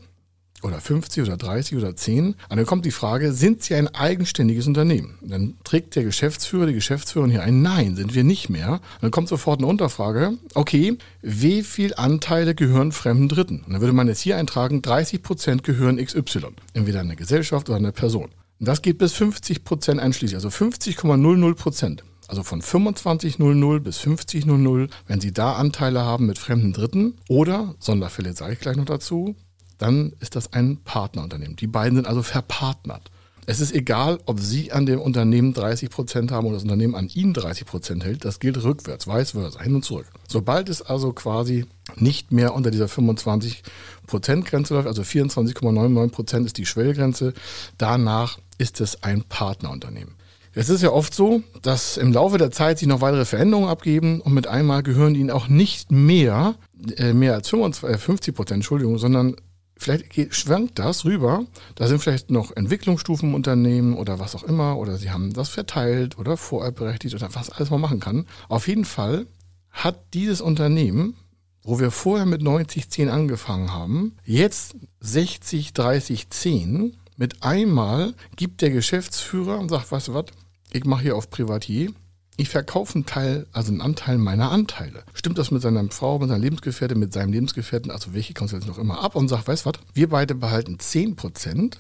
oder 0.62 0.80
50 0.80 1.22
oder 1.22 1.36
30 1.36 1.76
oder 1.76 1.96
10. 1.96 2.26
Und 2.26 2.36
dann 2.48 2.66
kommt 2.66 2.84
die 2.84 2.90
Frage, 2.90 3.32
sind 3.32 3.62
Sie 3.62 3.74
ein 3.74 3.88
eigenständiges 3.88 4.66
Unternehmen? 4.66 5.18
Und 5.22 5.30
dann 5.30 5.54
trägt 5.64 5.96
der 5.96 6.04
Geschäftsführer, 6.04 6.66
die 6.66 6.74
Geschäftsführerin 6.74 7.30
hier 7.30 7.42
ein 7.42 7.62
Nein, 7.62 7.96
sind 7.96 8.14
wir 8.14 8.24
nicht 8.24 8.50
mehr. 8.50 8.72
Und 8.72 9.02
dann 9.02 9.10
kommt 9.10 9.28
sofort 9.28 9.60
eine 9.60 9.66
Unterfrage, 9.66 10.34
okay, 10.54 10.96
wie 11.22 11.62
viel 11.62 11.94
Anteile 11.94 12.54
gehören 12.54 12.92
fremden 12.92 13.28
Dritten? 13.28 13.62
Und 13.66 13.72
dann 13.72 13.80
würde 13.80 13.92
man 13.92 14.08
jetzt 14.08 14.20
hier 14.20 14.36
eintragen, 14.36 14.82
30 14.82 15.22
Prozent 15.22 15.64
gehören 15.64 16.04
XY. 16.04 16.48
Entweder 16.74 17.00
eine 17.00 17.16
Gesellschaft 17.16 17.68
oder 17.68 17.78
eine 17.78 17.92
Person. 17.92 18.30
Und 18.58 18.68
das 18.68 18.82
geht 18.82 18.98
bis 18.98 19.12
50 19.14 19.64
Prozent 19.64 20.00
einschließlich, 20.00 20.36
also 20.36 20.48
50,00 20.48 21.54
Prozent. 21.54 22.04
Also 22.28 22.44
von 22.44 22.62
25,00 22.62 23.80
bis 23.80 23.98
50,00, 23.98 24.88
wenn 25.08 25.20
Sie 25.20 25.32
da 25.32 25.54
Anteile 25.54 26.02
haben 26.02 26.26
mit 26.26 26.38
fremden 26.38 26.72
Dritten 26.72 27.14
oder, 27.28 27.74
Sonderfälle 27.80 28.34
sage 28.34 28.52
ich 28.52 28.60
gleich 28.60 28.76
noch 28.76 28.84
dazu, 28.84 29.34
dann 29.80 30.12
ist 30.20 30.36
das 30.36 30.52
ein 30.52 30.78
Partnerunternehmen. 30.84 31.56
Die 31.56 31.66
beiden 31.66 31.96
sind 31.96 32.06
also 32.06 32.22
verpartnert. 32.22 33.10
Es 33.46 33.60
ist 33.60 33.74
egal, 33.74 34.20
ob 34.26 34.38
Sie 34.38 34.70
an 34.70 34.86
dem 34.86 35.00
Unternehmen 35.00 35.54
30 35.54 35.90
Prozent 35.90 36.30
haben 36.30 36.46
oder 36.46 36.54
das 36.54 36.62
Unternehmen 36.62 36.94
an 36.94 37.08
Ihnen 37.08 37.32
30 37.32 37.66
Prozent 37.66 38.04
hält. 38.04 38.24
Das 38.24 38.38
gilt 38.38 38.62
rückwärts, 38.62 39.06
vice 39.06 39.32
versa, 39.32 39.60
hin 39.60 39.74
und 39.74 39.84
zurück. 39.84 40.06
Sobald 40.28 40.68
es 40.68 40.82
also 40.82 41.12
quasi 41.12 41.64
nicht 41.96 42.30
mehr 42.30 42.54
unter 42.54 42.70
dieser 42.70 42.88
25 42.88 43.62
Prozent 44.06 44.44
Grenze 44.44 44.74
läuft, 44.74 44.86
also 44.86 45.02
24,99 45.02 46.10
Prozent 46.10 46.46
ist 46.46 46.58
die 46.58 46.66
Schwellgrenze, 46.66 47.32
danach 47.78 48.38
ist 48.58 48.80
es 48.80 49.02
ein 49.02 49.24
Partnerunternehmen. 49.24 50.14
Es 50.52 50.68
ist 50.68 50.82
ja 50.82 50.90
oft 50.90 51.14
so, 51.14 51.42
dass 51.62 51.96
im 51.96 52.12
Laufe 52.12 52.36
der 52.36 52.50
Zeit 52.50 52.78
sich 52.80 52.88
noch 52.88 53.00
weitere 53.00 53.24
Veränderungen 53.24 53.68
abgeben 53.68 54.20
und 54.20 54.34
mit 54.34 54.46
einmal 54.46 54.82
gehören 54.82 55.14
ihnen 55.14 55.30
auch 55.30 55.48
nicht 55.48 55.90
mehr, 55.90 56.56
äh, 56.96 57.14
mehr 57.14 57.34
als 57.34 57.48
25, 57.48 58.00
50 58.00 58.34
Prozent, 58.34 58.56
Entschuldigung, 58.58 58.98
sondern 58.98 59.36
vielleicht 59.80 60.34
schwankt 60.34 60.78
das 60.78 61.04
rüber. 61.04 61.44
Da 61.74 61.88
sind 61.88 62.00
vielleicht 62.00 62.30
noch 62.30 62.54
Entwicklungsstufen 62.54 63.30
im 63.30 63.34
Unternehmen 63.34 63.94
oder 63.94 64.18
was 64.18 64.34
auch 64.34 64.44
immer, 64.44 64.76
oder 64.78 64.96
sie 64.96 65.10
haben 65.10 65.32
das 65.32 65.48
verteilt 65.48 66.18
oder 66.18 66.36
vorerberechtigt 66.36 67.14
oder 67.14 67.34
was 67.34 67.50
alles 67.50 67.70
man 67.70 67.80
machen 67.80 68.00
kann. 68.00 68.26
Auf 68.48 68.68
jeden 68.68 68.84
Fall 68.84 69.26
hat 69.70 70.14
dieses 70.14 70.40
Unternehmen, 70.40 71.14
wo 71.62 71.80
wir 71.80 71.90
vorher 71.90 72.26
mit 72.26 72.42
90, 72.42 72.90
10 72.90 73.08
angefangen 73.08 73.72
haben, 73.72 74.16
jetzt 74.24 74.76
60, 75.00 75.72
30, 75.72 76.30
10 76.30 76.96
Mit 77.16 77.42
einmal 77.42 78.14
gibt 78.36 78.62
der 78.62 78.70
Geschäftsführer 78.70 79.58
und 79.58 79.68
sagt, 79.68 79.92
weißt 79.92 80.08
du 80.08 80.14
was, 80.14 80.26
ich 80.72 80.84
mache 80.84 81.02
hier 81.02 81.16
auf 81.16 81.28
Privatier, 81.28 81.92
ich 82.40 82.48
verkaufe 82.48 82.94
einen 82.94 83.04
Teil, 83.04 83.46
also 83.52 83.70
einen 83.70 83.82
Anteil 83.82 84.16
meiner 84.16 84.50
Anteile. 84.50 85.02
Stimmt 85.12 85.36
das 85.36 85.50
mit 85.50 85.60
seiner 85.60 85.84
Frau, 85.90 86.18
mit 86.18 86.30
seiner 86.30 86.40
Lebensgefährtin, 86.40 86.98
mit 86.98 87.12
seinem 87.12 87.32
Lebensgefährten, 87.32 87.90
also 87.90 88.14
welche 88.14 88.32
jetzt 88.32 88.66
noch 88.66 88.78
immer 88.78 89.04
ab 89.04 89.14
und 89.14 89.28
sagt, 89.28 89.46
weißt 89.46 89.66
du 89.66 89.70
was, 89.70 89.80
wir 89.92 90.08
beide 90.08 90.34
behalten 90.34 90.78
10 90.78 91.16
Prozent, 91.16 91.76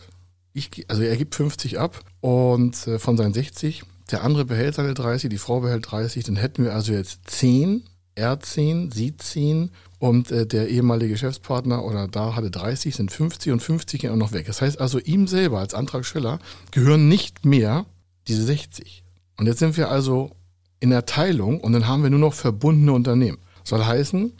ich, 0.52 0.84
also 0.88 1.02
er 1.02 1.16
gibt 1.16 1.34
50 1.34 1.78
ab 1.78 2.00
und 2.20 2.86
äh, 2.86 2.98
von 2.98 3.16
seinen 3.16 3.32
60, 3.32 3.84
der 4.10 4.22
andere 4.22 4.44
behält 4.44 4.74
seine 4.74 4.92
30, 4.92 5.30
die 5.30 5.38
Frau 5.38 5.60
behält 5.60 5.90
30, 5.90 6.24
dann 6.24 6.36
hätten 6.36 6.64
wir 6.64 6.74
also 6.74 6.92
jetzt 6.92 7.20
10, 7.24 7.84
er 8.14 8.38
10, 8.38 8.90
sie 8.90 9.16
10 9.16 9.70
und 9.98 10.30
äh, 10.30 10.46
der 10.46 10.68
ehemalige 10.68 11.12
Geschäftspartner 11.12 11.86
oder 11.86 12.06
da 12.06 12.34
hatte 12.34 12.50
30, 12.50 12.94
sind 12.94 13.10
50 13.10 13.52
und 13.52 13.60
50 13.60 13.98
gehen 14.02 14.10
auch 14.10 14.16
noch 14.16 14.32
weg. 14.32 14.46
Das 14.46 14.60
heißt 14.60 14.78
also, 14.78 14.98
ihm 14.98 15.26
selber 15.26 15.60
als 15.60 15.72
Antragsteller 15.72 16.38
gehören 16.70 17.08
nicht 17.08 17.46
mehr 17.46 17.86
diese 18.28 18.42
60. 18.44 19.04
Und 19.38 19.46
jetzt 19.46 19.60
sind 19.60 19.78
wir 19.78 19.90
also 19.90 20.32
in 20.80 20.90
der 20.90 21.06
Teilung 21.06 21.60
und 21.60 21.72
dann 21.72 21.86
haben 21.86 22.02
wir 22.02 22.10
nur 22.10 22.18
noch 22.18 22.34
verbundene 22.34 22.92
Unternehmen. 22.92 23.38
Soll 23.64 23.84
heißen, 23.84 24.32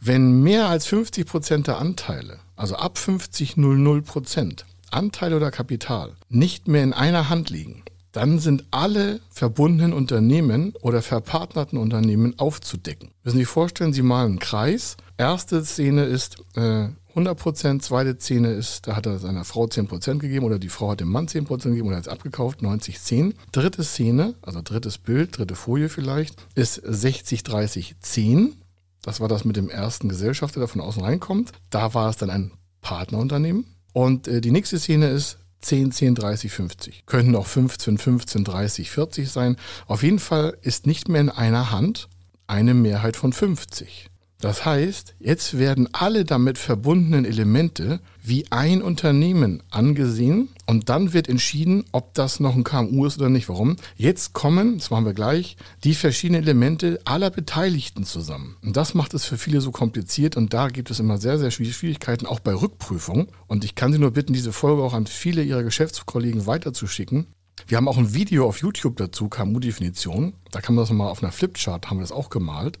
wenn 0.00 0.42
mehr 0.42 0.68
als 0.68 0.86
50 0.86 1.26
Prozent 1.26 1.66
der 1.66 1.78
Anteile, 1.78 2.38
also 2.56 2.76
ab 2.76 2.98
50,00 2.98 4.02
Prozent, 4.02 4.66
Anteil 4.90 5.32
oder 5.32 5.50
Kapital, 5.50 6.12
nicht 6.28 6.68
mehr 6.68 6.82
in 6.82 6.92
einer 6.92 7.28
Hand 7.30 7.50
liegen, 7.50 7.84
dann 8.12 8.38
sind 8.38 8.64
alle 8.70 9.20
verbundenen 9.30 9.92
Unternehmen 9.92 10.72
oder 10.82 11.02
verpartnerten 11.02 11.78
Unternehmen 11.78 12.38
aufzudecken. 12.38 13.10
Müssen 13.24 13.38
Sie 13.38 13.42
sich 13.42 13.48
vorstellen, 13.48 13.92
Sie 13.92 14.02
malen 14.02 14.32
einen 14.32 14.38
Kreis. 14.38 14.96
Erste 15.16 15.64
Szene 15.64 16.04
ist 16.04 16.36
äh, 16.54 16.88
100 17.14 17.38
Prozent, 17.38 17.82
zweite 17.84 18.18
Szene 18.18 18.52
ist, 18.52 18.88
da 18.88 18.96
hat 18.96 19.06
er 19.06 19.20
seiner 19.20 19.44
Frau 19.44 19.68
10 19.68 19.86
Prozent 19.86 20.20
gegeben 20.20 20.44
oder 20.44 20.58
die 20.58 20.68
Frau 20.68 20.90
hat 20.90 21.00
dem 21.00 21.12
Mann 21.12 21.28
10 21.28 21.44
Prozent 21.44 21.74
gegeben 21.74 21.88
oder 21.88 21.98
hat 21.98 22.06
es 22.06 22.12
abgekauft, 22.12 22.60
90, 22.60 23.00
10. 23.00 23.34
Dritte 23.52 23.84
Szene, 23.84 24.34
also 24.42 24.60
drittes 24.62 24.98
Bild, 24.98 25.38
dritte 25.38 25.54
Folie 25.54 25.88
vielleicht, 25.88 26.34
ist 26.56 26.74
60, 26.74 27.44
30, 27.44 27.94
10. 28.00 28.54
Das 29.02 29.20
war 29.20 29.28
das 29.28 29.44
mit 29.44 29.54
dem 29.54 29.68
ersten 29.70 30.08
Gesellschafter, 30.08 30.58
der 30.58 30.68
von 30.68 30.80
außen 30.80 31.02
reinkommt. 31.02 31.52
Da 31.70 31.94
war 31.94 32.10
es 32.10 32.16
dann 32.16 32.30
ein 32.30 32.50
Partnerunternehmen. 32.80 33.64
Und 33.92 34.26
äh, 34.26 34.40
die 34.40 34.50
nächste 34.50 34.78
Szene 34.80 35.08
ist 35.08 35.38
10, 35.60 35.92
10, 35.92 36.16
30, 36.16 36.50
50. 36.50 37.06
Könnten 37.06 37.36
auch 37.36 37.46
15, 37.46 37.96
15, 37.96 38.44
30, 38.44 38.90
40 38.90 39.30
sein. 39.30 39.56
Auf 39.86 40.02
jeden 40.02 40.18
Fall 40.18 40.56
ist 40.62 40.86
nicht 40.86 41.08
mehr 41.08 41.20
in 41.20 41.30
einer 41.30 41.70
Hand 41.70 42.08
eine 42.46 42.74
Mehrheit 42.74 43.16
von 43.16 43.32
50. 43.32 44.10
Das 44.44 44.66
heißt, 44.66 45.14
jetzt 45.20 45.56
werden 45.56 45.88
alle 45.92 46.26
damit 46.26 46.58
verbundenen 46.58 47.24
Elemente 47.24 48.00
wie 48.22 48.44
ein 48.50 48.82
Unternehmen 48.82 49.62
angesehen 49.70 50.50
und 50.66 50.90
dann 50.90 51.14
wird 51.14 51.30
entschieden, 51.30 51.86
ob 51.92 52.12
das 52.12 52.40
noch 52.40 52.54
ein 52.54 52.62
KMU 52.62 53.06
ist 53.06 53.16
oder 53.16 53.30
nicht. 53.30 53.48
Warum? 53.48 53.76
Jetzt 53.96 54.34
kommen, 54.34 54.76
das 54.76 54.90
machen 54.90 55.06
wir 55.06 55.14
gleich, 55.14 55.56
die 55.82 55.94
verschiedenen 55.94 56.42
Elemente 56.42 57.00
aller 57.06 57.30
Beteiligten 57.30 58.04
zusammen. 58.04 58.58
Und 58.62 58.76
das 58.76 58.92
macht 58.92 59.14
es 59.14 59.24
für 59.24 59.38
viele 59.38 59.62
so 59.62 59.70
kompliziert 59.70 60.36
und 60.36 60.52
da 60.52 60.68
gibt 60.68 60.90
es 60.90 61.00
immer 61.00 61.16
sehr, 61.16 61.38
sehr 61.38 61.50
Schwierigkeiten, 61.50 62.26
auch 62.26 62.40
bei 62.40 62.52
Rückprüfung. 62.52 63.28
Und 63.46 63.64
ich 63.64 63.74
kann 63.74 63.94
Sie 63.94 63.98
nur 63.98 64.10
bitten, 64.10 64.34
diese 64.34 64.52
Folge 64.52 64.82
auch 64.82 64.92
an 64.92 65.06
viele 65.06 65.42
Ihrer 65.42 65.62
Geschäftskollegen 65.62 66.46
weiterzuschicken. 66.46 67.28
Wir 67.66 67.78
haben 67.78 67.88
auch 67.88 67.96
ein 67.96 68.12
Video 68.12 68.46
auf 68.46 68.60
YouTube 68.60 68.98
dazu, 68.98 69.30
KMU-Definition. 69.30 70.34
Da 70.50 70.60
kann 70.60 70.74
man 70.74 70.82
das 70.82 70.90
nochmal 70.90 71.08
auf 71.08 71.22
einer 71.22 71.32
Flipchart, 71.32 71.88
haben 71.88 71.96
wir 71.96 72.02
das 72.02 72.12
auch 72.12 72.28
gemalt. 72.28 72.78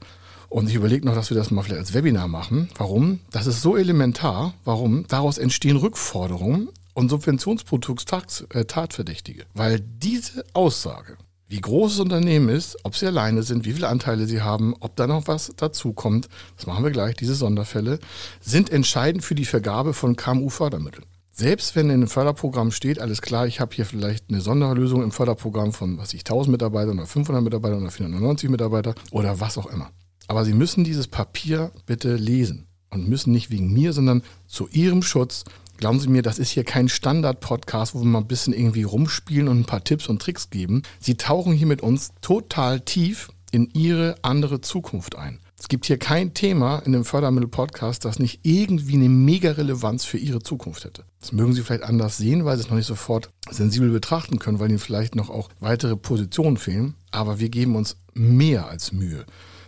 Und 0.54 0.68
ich 0.68 0.76
überlege 0.76 1.04
noch, 1.04 1.16
dass 1.16 1.30
wir 1.30 1.36
das 1.36 1.50
mal 1.50 1.62
vielleicht 1.62 1.80
als 1.80 1.94
Webinar 1.94 2.28
machen. 2.28 2.68
Warum? 2.76 3.18
Das 3.32 3.48
ist 3.48 3.60
so 3.60 3.76
elementar. 3.76 4.54
Warum? 4.64 5.04
Daraus 5.08 5.36
entstehen 5.36 5.76
Rückforderungen 5.76 6.68
und 6.92 7.08
Subventionsprodukts-Tatverdächtige. 7.08 9.42
Äh, 9.42 9.46
Weil 9.52 9.80
diese 9.80 10.44
Aussage, 10.52 11.16
wie 11.48 11.60
groß 11.60 11.94
das 11.94 12.00
Unternehmen 12.00 12.50
ist, 12.50 12.76
ob 12.84 12.94
sie 12.94 13.08
alleine 13.08 13.42
sind, 13.42 13.64
wie 13.64 13.72
viele 13.72 13.88
Anteile 13.88 14.26
sie 14.26 14.42
haben, 14.42 14.76
ob 14.78 14.94
da 14.94 15.08
noch 15.08 15.26
was 15.26 15.50
dazukommt, 15.56 16.28
das 16.56 16.68
machen 16.68 16.84
wir 16.84 16.92
gleich, 16.92 17.16
diese 17.16 17.34
Sonderfälle, 17.34 17.98
sind 18.40 18.70
entscheidend 18.70 19.24
für 19.24 19.34
die 19.34 19.46
Vergabe 19.46 19.92
von 19.92 20.14
KMU-Fördermitteln. 20.14 21.06
Selbst 21.32 21.74
wenn 21.74 21.86
in 21.86 21.94
einem 21.94 22.06
Förderprogramm 22.06 22.70
steht, 22.70 23.00
alles 23.00 23.22
klar, 23.22 23.48
ich 23.48 23.58
habe 23.58 23.74
hier 23.74 23.86
vielleicht 23.86 24.26
eine 24.28 24.40
Sonderlösung 24.40 25.02
im 25.02 25.10
Förderprogramm 25.10 25.72
von, 25.72 25.98
was 25.98 26.14
ich, 26.14 26.20
1000 26.20 26.52
Mitarbeiter 26.52 26.92
oder 26.92 27.06
500 27.06 27.42
Mitarbeiter 27.42 27.78
oder 27.78 27.90
490 27.90 28.50
Mitarbeiter 28.50 28.94
oder 29.10 29.40
was 29.40 29.58
auch 29.58 29.66
immer. 29.66 29.90
Aber 30.26 30.44
Sie 30.44 30.54
müssen 30.54 30.84
dieses 30.84 31.06
Papier 31.06 31.70
bitte 31.86 32.16
lesen 32.16 32.66
und 32.90 33.08
müssen 33.08 33.32
nicht 33.32 33.50
wegen 33.50 33.72
mir, 33.72 33.92
sondern 33.92 34.22
zu 34.46 34.68
Ihrem 34.68 35.02
Schutz. 35.02 35.44
Glauben 35.76 36.00
Sie 36.00 36.08
mir, 36.08 36.22
das 36.22 36.38
ist 36.38 36.50
hier 36.50 36.64
kein 36.64 36.88
Standard-Podcast, 36.88 37.94
wo 37.94 38.00
wir 38.00 38.06
mal 38.06 38.20
ein 38.20 38.28
bisschen 38.28 38.54
irgendwie 38.54 38.84
rumspielen 38.84 39.48
und 39.48 39.60
ein 39.60 39.64
paar 39.64 39.84
Tipps 39.84 40.06
und 40.06 40.22
Tricks 40.22 40.50
geben. 40.50 40.82
Sie 41.00 41.16
tauchen 41.16 41.52
hier 41.52 41.66
mit 41.66 41.82
uns 41.82 42.12
total 42.20 42.80
tief 42.80 43.30
in 43.50 43.68
Ihre 43.74 44.16
andere 44.22 44.60
Zukunft 44.60 45.16
ein. 45.16 45.40
Es 45.58 45.68
gibt 45.68 45.86
hier 45.86 45.98
kein 45.98 46.34
Thema 46.34 46.80
in 46.80 46.92
dem 46.92 47.04
Fördermittel-Podcast, 47.04 48.04
das 48.04 48.18
nicht 48.18 48.40
irgendwie 48.42 48.94
eine 48.94 49.08
mega 49.08 49.52
Relevanz 49.52 50.04
für 50.04 50.18
Ihre 50.18 50.42
Zukunft 50.42 50.84
hätte. 50.84 51.04
Das 51.20 51.32
mögen 51.32 51.52
Sie 51.52 51.62
vielleicht 51.62 51.84
anders 51.84 52.16
sehen, 52.16 52.44
weil 52.44 52.56
Sie 52.56 52.64
es 52.64 52.68
noch 52.68 52.76
nicht 52.76 52.86
sofort 52.86 53.30
sensibel 53.50 53.90
betrachten 53.90 54.38
können, 54.38 54.58
weil 54.60 54.68
Ihnen 54.68 54.78
vielleicht 54.78 55.14
noch 55.14 55.30
auch 55.30 55.48
weitere 55.60 55.96
Positionen 55.96 56.56
fehlen. 56.56 56.94
Aber 57.10 57.38
wir 57.40 57.48
geben 57.48 57.76
uns 57.76 57.96
mehr 58.14 58.68
als 58.68 58.92
Mühe 58.92 59.24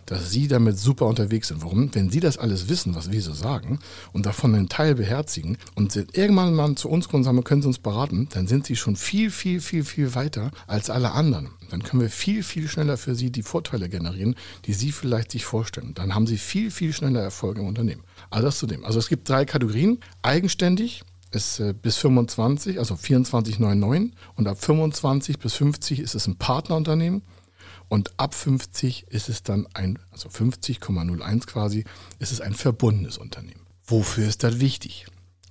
dass 0.07 0.31
Sie 0.31 0.47
damit 0.47 0.79
super 0.79 1.05
unterwegs 1.05 1.49
sind. 1.49 1.61
Warum? 1.61 1.93
Wenn 1.93 2.09
Sie 2.09 2.19
das 2.19 2.37
alles 2.37 2.67
wissen, 2.69 2.95
was 2.95 3.11
wir 3.11 3.21
so 3.21 3.33
sagen 3.33 3.79
und 4.13 4.25
davon 4.25 4.55
einen 4.55 4.69
Teil 4.69 4.95
beherzigen 4.95 5.57
und 5.75 5.95
irgendwann 5.95 6.55
mal 6.55 6.73
zu 6.75 6.89
uns 6.89 7.07
kommen 7.07 7.21
und 7.21 7.25
sagen, 7.25 7.43
können 7.43 7.61
Sie 7.61 7.67
uns 7.67 7.77
beraten, 7.77 8.27
dann 8.31 8.47
sind 8.47 8.65
Sie 8.65 8.75
schon 8.75 8.95
viel, 8.95 9.29
viel, 9.29 9.61
viel, 9.61 9.83
viel 9.83 10.15
weiter 10.15 10.51
als 10.65 10.89
alle 10.89 11.11
anderen. 11.11 11.49
Dann 11.69 11.83
können 11.83 12.01
wir 12.01 12.09
viel, 12.09 12.41
viel 12.41 12.67
schneller 12.67 12.97
für 12.97 13.13
Sie 13.13 13.29
die 13.29 13.43
Vorteile 13.43 13.89
generieren, 13.89 14.35
die 14.65 14.73
Sie 14.73 14.91
vielleicht 14.91 15.31
sich 15.31 15.45
vorstellen. 15.45 15.93
Dann 15.93 16.15
haben 16.15 16.25
Sie 16.25 16.37
viel, 16.37 16.71
viel 16.71 16.93
schneller 16.93 17.21
Erfolg 17.21 17.57
im 17.57 17.67
Unternehmen. 17.67 18.03
Also 18.29 18.47
das 18.47 18.57
zu 18.57 18.65
dem. 18.65 18.85
Also 18.85 18.99
es 18.99 19.09
gibt 19.09 19.29
drei 19.29 19.45
Kategorien. 19.45 19.99
Eigenständig, 20.21 21.03
ist 21.31 21.59
äh, 21.59 21.73
bis 21.73 21.97
25, 21.97 22.79
also 22.79 22.95
24,99 22.95 24.11
und 24.35 24.47
ab 24.47 24.63
25 24.63 25.39
bis 25.39 25.55
50 25.55 25.99
ist 25.99 26.15
es 26.15 26.25
ein 26.25 26.37
Partnerunternehmen 26.37 27.21
und 27.89 28.11
ab 28.17 28.33
50 28.33 29.07
ist 29.09 29.29
es 29.29 29.43
dann 29.43 29.67
ein, 29.73 29.99
also 30.11 30.29
50,01 30.29 31.45
quasi, 31.47 31.85
ist 32.19 32.31
es 32.31 32.41
ein 32.41 32.53
verbundenes 32.53 33.17
Unternehmen. 33.17 33.65
Wofür 33.85 34.27
ist 34.27 34.43
das 34.43 34.59
wichtig? 34.59 35.07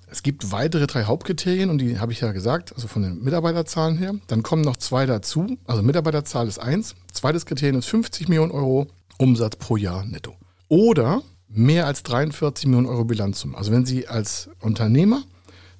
Es 0.09 0.23
gibt 0.23 0.52
weitere 0.52 0.87
drei 0.87 1.05
Hauptkriterien 1.05 1.69
und 1.69 1.78
die 1.78 1.99
habe 1.99 2.12
ich 2.12 2.21
ja 2.21 2.33
gesagt, 2.33 2.73
also 2.75 2.87
von 2.87 3.02
den 3.02 3.25
Mitarbeiterzahlen 3.25 3.99
her. 3.99 4.14
Dann 4.28 4.43
kommen 4.43 4.62
noch 4.62 4.76
zwei 4.76 5.05
dazu. 5.05 5.57
Also 5.64 5.83
Mitarbeiterzahl 5.83 6.47
ist 6.47 6.59
eins. 6.59 6.95
Zweites 7.12 7.45
Kriterium 7.45 7.81
ist 7.81 7.87
50 7.87 8.28
Millionen 8.28 8.52
Euro 8.52 8.87
Umsatz 9.19 9.57
pro 9.57 9.76
Jahr 9.76 10.05
netto. 10.05 10.37
Oder 10.69 11.23
mehr 11.49 11.87
als 11.87 12.02
43 12.05 12.66
Millionen 12.66 12.87
Euro 12.87 13.05
Bilanzsumme. 13.05 13.57
Also 13.57 13.73
wenn 13.73 13.87
Sie 13.87 14.07
als 14.07 14.49
Unternehmer 14.61 15.23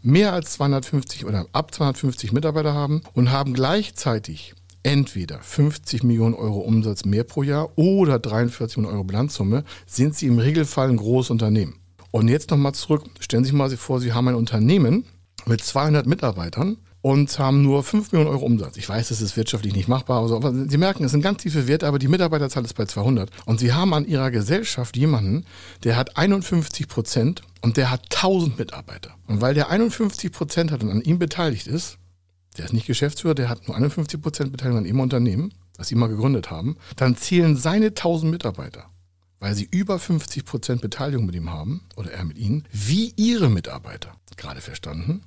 mehr 0.03 0.33
als 0.33 0.53
250 0.53 1.25
oder 1.25 1.47
ab 1.53 1.75
250 1.75 2.33
Mitarbeiter 2.33 2.75
haben 2.75 3.03
und 3.13 3.31
haben 3.31 3.55
gleichzeitig 3.55 4.55
entweder 4.87 5.41
50 5.41 6.05
Millionen 6.05 6.35
Euro 6.35 6.61
Umsatz 6.61 7.05
mehr 7.05 7.25
pro 7.25 7.43
Jahr 7.43 7.77
oder 7.77 8.21
43 8.21 8.77
Millionen 8.77 8.95
Euro 8.95 9.05
Bilanzsumme, 9.05 9.65
sind 9.85 10.15
Sie 10.15 10.29
im 10.29 10.39
Regelfall 10.39 10.89
ein 10.89 10.97
großes 10.97 11.31
Unternehmen. 11.31 11.75
Und 12.13 12.29
jetzt 12.29 12.53
nochmal 12.53 12.73
zurück, 12.73 13.03
stellen 13.19 13.43
Sie 13.43 13.49
sich 13.49 13.59
mal 13.59 13.69
vor, 13.77 13.99
Sie 13.99 14.13
haben 14.13 14.29
ein 14.29 14.37
Unternehmen 14.37 15.05
mit 15.45 15.61
200 15.61 16.07
Mitarbeitern 16.07 16.77
und 17.03 17.37
haben 17.37 17.63
nur 17.63 17.83
5 17.83 18.13
Millionen 18.13 18.31
Euro 18.31 18.47
Umsatz. 18.47 18.77
Ich 18.77 18.89
weiß, 18.89 19.09
das 19.09 19.21
ist 19.21 19.37
wirtschaftlich 19.37 19.75
nicht 19.75 19.89
machbar, 19.89 20.31
aber 20.31 20.53
Sie 20.53 20.79
merken, 20.79 21.03
es 21.03 21.11
sind 21.11 21.23
ganz 21.23 21.43
tiefe 21.43 21.67
Werte, 21.67 21.89
aber 21.89 21.99
die 21.99 22.07
Mitarbeiterzahl 22.07 22.65
ist 22.65 22.75
bei 22.75 22.85
200. 22.85 23.29
Und 23.45 23.59
Sie 23.59 23.73
haben 23.73 23.93
an 23.93 24.07
Ihrer 24.07 24.31
Gesellschaft 24.31 24.97
jemanden, 24.97 25.47
der 25.83 25.97
hat 25.97 26.17
51 26.17 26.87
Prozent 26.87 27.43
und 27.61 27.77
der 27.77 27.91
hat 27.91 28.05
1000 28.15 28.57
Mitarbeiter. 28.57 29.17
Und 29.27 29.41
weil 29.41 29.55
der 29.55 29.69
51 29.69 30.31
Prozent 30.31 30.71
hat 30.71 30.85
und 30.85 30.91
an 30.91 31.01
ihm 31.01 31.19
beteiligt 31.19 31.67
ist, 31.67 31.99
der 32.57 32.67
ist 32.67 32.73
nicht 32.73 32.87
Geschäftsführer, 32.87 33.35
der 33.35 33.49
hat 33.49 33.67
nur 33.69 33.77
51 33.77 34.21
Prozent 34.21 34.53
Beteiligung 34.53 34.79
an 34.79 34.87
ihrem 34.87 35.01
Unternehmen, 35.01 35.55
das 35.77 35.89
sie 35.89 35.95
mal 35.95 36.09
gegründet 36.09 36.51
haben, 36.51 36.77
dann 36.97 37.17
zählen 37.17 37.57
seine 37.57 37.87
1000 37.87 38.31
Mitarbeiter, 38.33 38.91
weil 39.39 39.55
sie 39.55 39.69
über 39.71 39.99
50 39.99 40.45
Prozent 40.45 40.81
Beteiligung 40.81 41.27
mit 41.27 41.35
ihm 41.35 41.51
haben, 41.51 41.83
oder 41.97 42.13
er 42.13 42.25
mit 42.25 42.39
ihnen, 42.39 42.65
wie 42.73 43.13
ihre 43.17 43.51
Mitarbeiter. 43.51 44.15
Gerade 44.37 44.61
verstanden? 44.61 45.23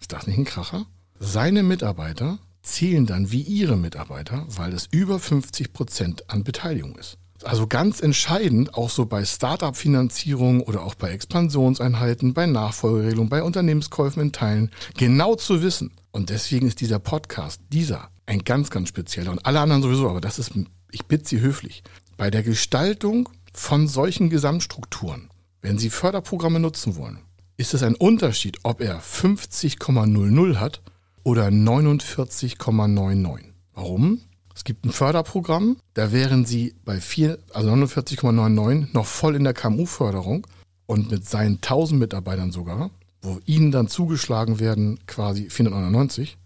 Ist 0.00 0.12
das 0.12 0.26
nicht 0.26 0.38
ein 0.38 0.44
Kracher? 0.44 0.86
Seine 1.18 1.62
Mitarbeiter 1.62 2.38
zählen 2.62 3.06
dann 3.06 3.30
wie 3.30 3.42
ihre 3.42 3.76
Mitarbeiter, 3.76 4.46
weil 4.48 4.72
es 4.72 4.88
über 4.90 5.18
50 5.18 5.72
Prozent 5.72 6.30
an 6.30 6.44
Beteiligung 6.44 6.96
ist. 6.96 7.18
Also 7.42 7.66
ganz 7.66 8.00
entscheidend, 8.00 8.74
auch 8.74 8.90
so 8.90 9.06
bei 9.06 9.24
Startup-Finanzierung 9.24 10.60
oder 10.60 10.82
auch 10.82 10.94
bei 10.94 11.10
Expansionseinheiten, 11.10 12.32
bei 12.32 12.46
Nachfolgeregelungen, 12.46 13.28
bei 13.28 13.42
Unternehmenskäufen 13.42 14.22
in 14.22 14.32
Teilen, 14.32 14.70
genau 14.96 15.34
zu 15.34 15.60
wissen. 15.60 15.90
Und 16.12 16.30
deswegen 16.30 16.68
ist 16.68 16.80
dieser 16.80 17.00
Podcast, 17.00 17.60
dieser, 17.72 18.08
ein 18.26 18.44
ganz, 18.44 18.70
ganz 18.70 18.88
spezieller 18.88 19.32
und 19.32 19.44
alle 19.44 19.60
anderen 19.60 19.82
sowieso, 19.82 20.08
aber 20.08 20.20
das 20.20 20.38
ist, 20.38 20.52
ich 20.92 21.06
bitte 21.06 21.28
Sie 21.28 21.40
höflich, 21.40 21.82
bei 22.16 22.30
der 22.30 22.44
Gestaltung 22.44 23.28
von 23.52 23.88
solchen 23.88 24.30
Gesamtstrukturen, 24.30 25.28
wenn 25.60 25.76
Sie 25.78 25.90
Förderprogramme 25.90 26.60
nutzen 26.60 26.96
wollen, 26.96 27.18
ist 27.56 27.74
es 27.74 27.82
ein 27.82 27.94
Unterschied, 27.94 28.58
ob 28.62 28.80
er 28.80 29.00
50,00 29.00 30.56
hat 30.56 30.82
oder 31.24 31.48
49,99. 31.48 33.40
Warum? 33.74 34.20
Es 34.54 34.64
gibt 34.64 34.84
ein 34.84 34.92
Förderprogramm, 34.92 35.76
da 35.94 36.12
wären 36.12 36.44
Sie 36.44 36.74
bei 36.84 37.00
vier, 37.00 37.38
also 37.52 37.70
49,99 37.70 38.88
noch 38.92 39.06
voll 39.06 39.34
in 39.34 39.44
der 39.44 39.54
KMU-Förderung 39.54 40.46
und 40.86 41.10
mit 41.10 41.28
seinen 41.28 41.56
1000 41.56 41.98
Mitarbeitern 41.98 42.52
sogar, 42.52 42.90
wo 43.20 43.40
Ihnen 43.46 43.72
dann 43.72 43.88
zugeschlagen 43.88 44.60
werden 44.60 45.00
quasi 45.06 45.50
499 45.50 46.38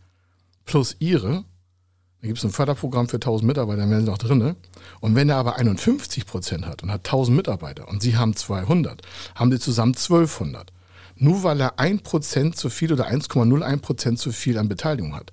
plus 0.64 0.96
Ihre 0.98 1.44
da 2.20 2.26
gibt 2.26 2.38
es 2.38 2.44
ein 2.44 2.50
Förderprogramm 2.50 3.08
für 3.08 3.16
1000 3.16 3.46
Mitarbeiter, 3.46 3.82
dann 3.82 3.90
wären 3.90 4.00
sie 4.00 4.10
noch 4.10 4.18
drin. 4.18 4.56
Und 5.00 5.14
wenn 5.14 5.28
er 5.28 5.36
aber 5.36 5.56
51 5.56 6.26
Prozent 6.26 6.66
hat 6.66 6.82
und 6.82 6.90
hat 6.90 7.06
1000 7.06 7.36
Mitarbeiter 7.36 7.88
und 7.88 8.02
sie 8.02 8.16
haben 8.16 8.34
200, 8.34 9.02
haben 9.36 9.52
sie 9.52 9.60
zusammen 9.60 9.94
1200. 9.94 10.72
Nur 11.14 11.44
weil 11.44 11.60
er 11.60 11.78
1% 11.78 12.54
zu 12.54 12.70
viel 12.70 12.92
oder 12.92 13.08
1,01% 13.08 14.16
zu 14.16 14.32
viel 14.32 14.58
an 14.58 14.68
Beteiligung 14.68 15.14
hat. 15.14 15.32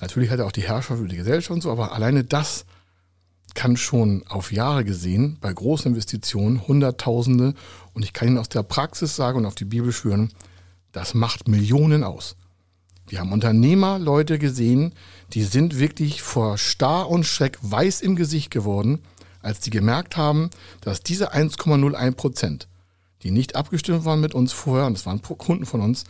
Natürlich 0.00 0.30
hat 0.30 0.38
er 0.38 0.46
auch 0.46 0.52
die 0.52 0.62
Herrschaft 0.62 1.00
über 1.00 1.08
die 1.08 1.16
Gesellschaft 1.16 1.50
und 1.50 1.62
so, 1.62 1.70
aber 1.70 1.92
alleine 1.92 2.24
das 2.24 2.64
kann 3.54 3.76
schon 3.76 4.24
auf 4.28 4.52
Jahre 4.52 4.84
gesehen 4.84 5.38
bei 5.40 5.52
großen 5.52 5.90
Investitionen 5.90 6.68
Hunderttausende 6.68 7.54
und 7.94 8.04
ich 8.04 8.12
kann 8.12 8.28
Ihnen 8.28 8.38
aus 8.38 8.48
der 8.48 8.62
Praxis 8.62 9.16
sagen 9.16 9.38
und 9.38 9.46
auf 9.46 9.54
die 9.54 9.64
Bibel 9.64 9.92
schwören, 9.92 10.32
das 10.92 11.14
macht 11.14 11.48
Millionen 11.48 12.04
aus. 12.04 12.36
Wir 13.08 13.20
haben 13.20 13.32
Unternehmerleute 13.32 14.38
gesehen, 14.38 14.92
die 15.32 15.42
sind 15.42 15.78
wirklich 15.78 16.22
vor 16.22 16.58
Star 16.58 17.08
und 17.08 17.24
Schreck 17.24 17.58
weiß 17.62 18.02
im 18.02 18.16
Gesicht 18.16 18.50
geworden, 18.50 19.00
als 19.40 19.60
die 19.60 19.70
gemerkt 19.70 20.16
haben, 20.16 20.50
dass 20.82 21.02
diese 21.02 21.32
1,01 21.32 22.12
Prozent, 22.12 22.68
die 23.22 23.30
nicht 23.30 23.56
abgestimmt 23.56 24.04
waren 24.04 24.20
mit 24.20 24.34
uns 24.34 24.52
vorher, 24.52 24.86
und 24.86 24.94
das 24.94 25.06
waren 25.06 25.22
Kunden 25.22 25.64
von 25.64 25.80
uns, 25.80 26.04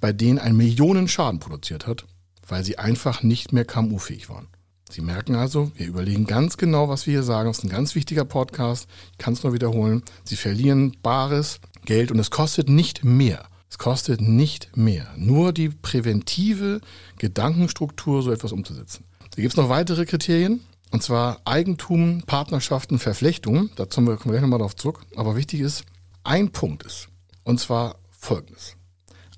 bei 0.00 0.12
denen 0.12 0.38
ein 0.38 0.56
Millionen 0.56 1.08
Schaden 1.08 1.40
produziert 1.40 1.86
hat, 1.86 2.06
weil 2.48 2.64
sie 2.64 2.78
einfach 2.78 3.22
nicht 3.22 3.52
mehr 3.52 3.64
KMU-fähig 3.64 4.28
waren. 4.28 4.48
Sie 4.90 5.00
merken 5.00 5.34
also, 5.34 5.72
wir 5.76 5.86
überlegen 5.86 6.26
ganz 6.26 6.56
genau, 6.56 6.88
was 6.88 7.06
wir 7.06 7.12
hier 7.12 7.22
sagen. 7.22 7.48
Das 7.48 7.58
ist 7.58 7.64
ein 7.64 7.70
ganz 7.70 7.94
wichtiger 7.94 8.24
Podcast. 8.24 8.86
Ich 9.12 9.18
kann 9.18 9.34
es 9.34 9.42
nur 9.42 9.52
wiederholen. 9.52 10.02
Sie 10.24 10.36
verlieren 10.36 10.96
bares 11.02 11.60
Geld 11.84 12.10
und 12.10 12.18
es 12.18 12.30
kostet 12.30 12.68
nicht 12.68 13.02
mehr 13.02 13.48
es 13.74 13.78
kostet 13.78 14.20
nicht 14.20 14.76
mehr, 14.76 15.12
nur 15.16 15.52
die 15.52 15.68
präventive 15.68 16.80
Gedankenstruktur, 17.18 18.22
so 18.22 18.30
etwas 18.30 18.52
umzusetzen. 18.52 19.04
Da 19.18 19.42
gibt 19.42 19.52
es 19.52 19.56
noch 19.56 19.68
weitere 19.68 20.06
Kriterien, 20.06 20.60
und 20.92 21.02
zwar 21.02 21.40
Eigentum, 21.44 22.22
Partnerschaften, 22.24 23.00
Verflechtungen. 23.00 23.70
Da 23.74 23.84
kommen 23.86 24.06
wir 24.06 24.16
gleich 24.16 24.40
nochmal 24.40 24.60
drauf 24.60 24.76
zurück. 24.76 25.00
Aber 25.16 25.34
wichtig 25.34 25.58
ist, 25.58 25.84
ein 26.22 26.50
Punkt 26.52 26.84
ist, 26.84 27.08
und 27.42 27.58
zwar 27.58 27.96
folgendes. 28.16 28.76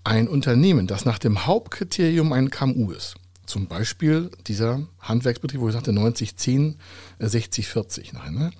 Ein 0.07 0.29
Unternehmen, 0.29 0.87
das 0.87 1.05
nach 1.05 1.19
dem 1.19 1.47
Hauptkriterium 1.47 2.33
ein 2.33 2.51
KMU 2.51 2.93
ist, 2.93 3.17
zum 3.45 3.67
Beispiel 3.67 4.31
dieser 4.47 4.87
Handwerksbetrieb, 5.01 5.61
wo 5.61 5.67
ich 5.67 5.75
sagte 5.75 5.93
90, 5.93 6.37
10, 6.37 6.77
60, 7.19 7.67
40, 7.67 8.13
nein, 8.13 8.35
ne? 8.35 8.53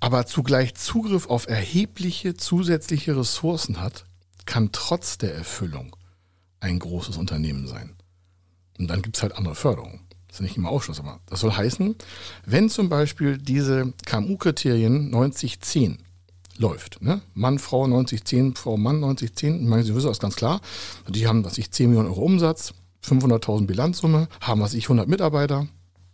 aber 0.00 0.26
zugleich 0.26 0.74
Zugriff 0.74 1.28
auf 1.28 1.48
erhebliche 1.48 2.34
zusätzliche 2.34 3.16
Ressourcen 3.16 3.80
hat, 3.80 4.06
kann 4.46 4.70
trotz 4.72 5.16
der 5.16 5.32
Erfüllung 5.32 5.94
ein 6.58 6.80
großes 6.80 7.18
Unternehmen 7.18 7.68
sein. 7.68 7.94
Und 8.80 8.88
dann 8.88 9.02
gibt 9.02 9.16
es 9.16 9.22
halt 9.22 9.36
andere 9.36 9.54
Förderungen. 9.54 10.00
Das 10.26 10.38
ist 10.38 10.42
nicht 10.42 10.56
immer 10.56 10.70
Ausschluss, 10.70 10.98
aber 10.98 11.20
das 11.26 11.38
soll 11.38 11.52
heißen, 11.52 11.94
wenn 12.46 12.68
zum 12.68 12.88
Beispiel 12.88 13.38
diese 13.38 13.92
KMU-Kriterien 14.06 15.14
90-10 15.14 15.98
läuft, 16.58 17.00
ne? 17.00 17.20
Mann, 17.34 17.58
Frau 17.58 17.84
90-10, 17.84 18.56
Frau, 18.56 18.76
Mann 18.76 19.02
90-10, 19.02 19.60
ich 19.62 19.66
meine, 19.66 19.82
Sie 19.84 19.94
wissen 19.94 20.08
das 20.08 20.18
ganz 20.18 20.36
klar, 20.36 20.60
die 21.08 21.26
haben, 21.26 21.44
was 21.44 21.58
ich, 21.58 21.70
10 21.70 21.88
Millionen 21.88 22.08
Euro 22.08 22.22
Umsatz, 22.22 22.74
500.000 23.04 23.66
Bilanzsumme, 23.66 24.28
haben, 24.40 24.60
was 24.60 24.74
ich, 24.74 24.84
100 24.84 25.08
Mitarbeiter, 25.08 25.66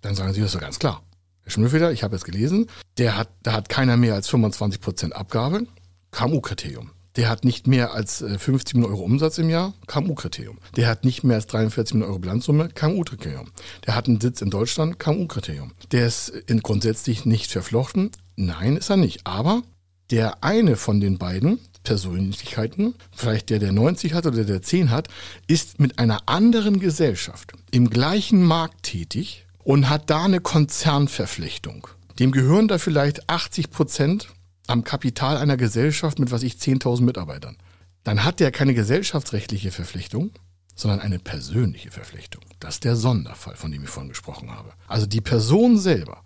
dann 0.03 0.15
sagen 0.15 0.33
Sie, 0.33 0.41
das 0.41 0.51
ist 0.51 0.55
ja 0.55 0.61
ganz 0.61 0.79
klar. 0.79 1.03
Herr 1.43 1.51
Schmüffeder, 1.51 1.93
ich 1.93 2.03
habe 2.03 2.15
jetzt 2.15 2.25
gelesen, 2.25 2.69
der 2.99 3.17
hat, 3.17 3.29
da 3.43 3.53
hat 3.53 3.69
keiner 3.69 3.97
mehr 3.97 4.15
als 4.15 4.29
25 4.29 4.81
Prozent 4.81 5.17
Abgabe, 5.17 5.67
KMU-Kriterium. 6.11 6.91
Der 7.17 7.29
hat 7.29 7.45
nicht 7.45 7.67
mehr 7.67 7.93
als 7.93 8.25
50 8.27 8.75
äh, 8.75 8.77
Millionen 8.77 8.95
Euro 8.95 9.05
Umsatz 9.05 9.39
im 9.39 9.49
Jahr, 9.49 9.75
KMU-Kriterium. 9.87 10.59
Der 10.77 10.89
hat 10.89 11.05
nicht 11.05 11.23
mehr 11.23 11.37
als 11.37 11.47
43 11.47 11.95
Millionen 11.95 12.11
Euro 12.11 12.19
Bilanzsumme, 12.19 12.69
KMU-Kriterium. 12.71 13.51
Der 13.87 13.95
hat 13.95 14.09
einen 14.09 14.21
Sitz 14.21 14.43
in 14.43 14.51
Deutschland, 14.51 14.99
KMU-Kriterium. 14.99 15.73
Der 15.93 16.07
ist 16.07 16.29
in 16.29 16.61
grundsätzlich 16.61 17.25
nicht 17.25 17.53
verflochten. 17.53 18.11
Nein, 18.37 18.77
ist 18.77 18.91
er 18.91 18.97
nicht. 18.97 19.27
Aber 19.27 19.63
der 20.11 20.43
eine 20.45 20.77
von 20.77 21.01
den 21.01 21.19
beiden 21.19 21.59
Persönlichkeiten, 21.83 22.95
vielleicht 23.13 23.51
der, 23.51 23.59
der 23.59 23.73
90 23.73 24.15
hat 24.15 24.27
oder 24.27 24.37
der, 24.37 24.45
der 24.45 24.63
10 24.63 24.91
hat, 24.91 25.09
ist 25.47 25.79
mit 25.81 25.99
einer 25.99 26.29
anderen 26.29 26.81
Gesellschaft 26.81 27.53
im 27.71 27.91
gleichen 27.91 28.43
Markt 28.43 28.85
tätig 28.85 29.47
und 29.63 29.89
hat 29.89 30.11
da 30.11 30.25
eine 30.25 30.41
Konzernverflechtung. 30.41 31.89
Dem 32.19 32.33
gehören 32.33 32.69
da 32.69 32.79
vielleicht 32.79 33.29
80 33.29 33.71
Prozent 33.71 34.29
am 34.67 34.85
Kapital 34.85 35.37
einer 35.37 35.57
Gesellschaft 35.57 36.19
mit, 36.19 36.31
was 36.31 36.43
ich, 36.43 36.55
10.000 36.55 37.03
Mitarbeitern, 37.03 37.57
dann 38.03 38.25
hat 38.25 38.41
der 38.41 38.51
keine 38.51 38.75
gesellschaftsrechtliche 38.75 39.73
Verpflichtung, 39.73 40.31
sondern 40.75 41.01
eine 41.01 41.19
persönliche 41.19 41.91
Verpflichtung. 41.91 42.43
Das 42.61 42.75
ist 42.75 42.85
der 42.85 42.97
Sonderfall, 42.97 43.57
von 43.57 43.71
dem 43.71 43.85
ich 43.85 43.91
vorhin 43.91 44.11
gesprochen 44.11 44.51
habe. 44.51 44.73
Also 44.89 45.07
die 45.07 45.21
Person 45.21 45.79
selber 45.79 46.23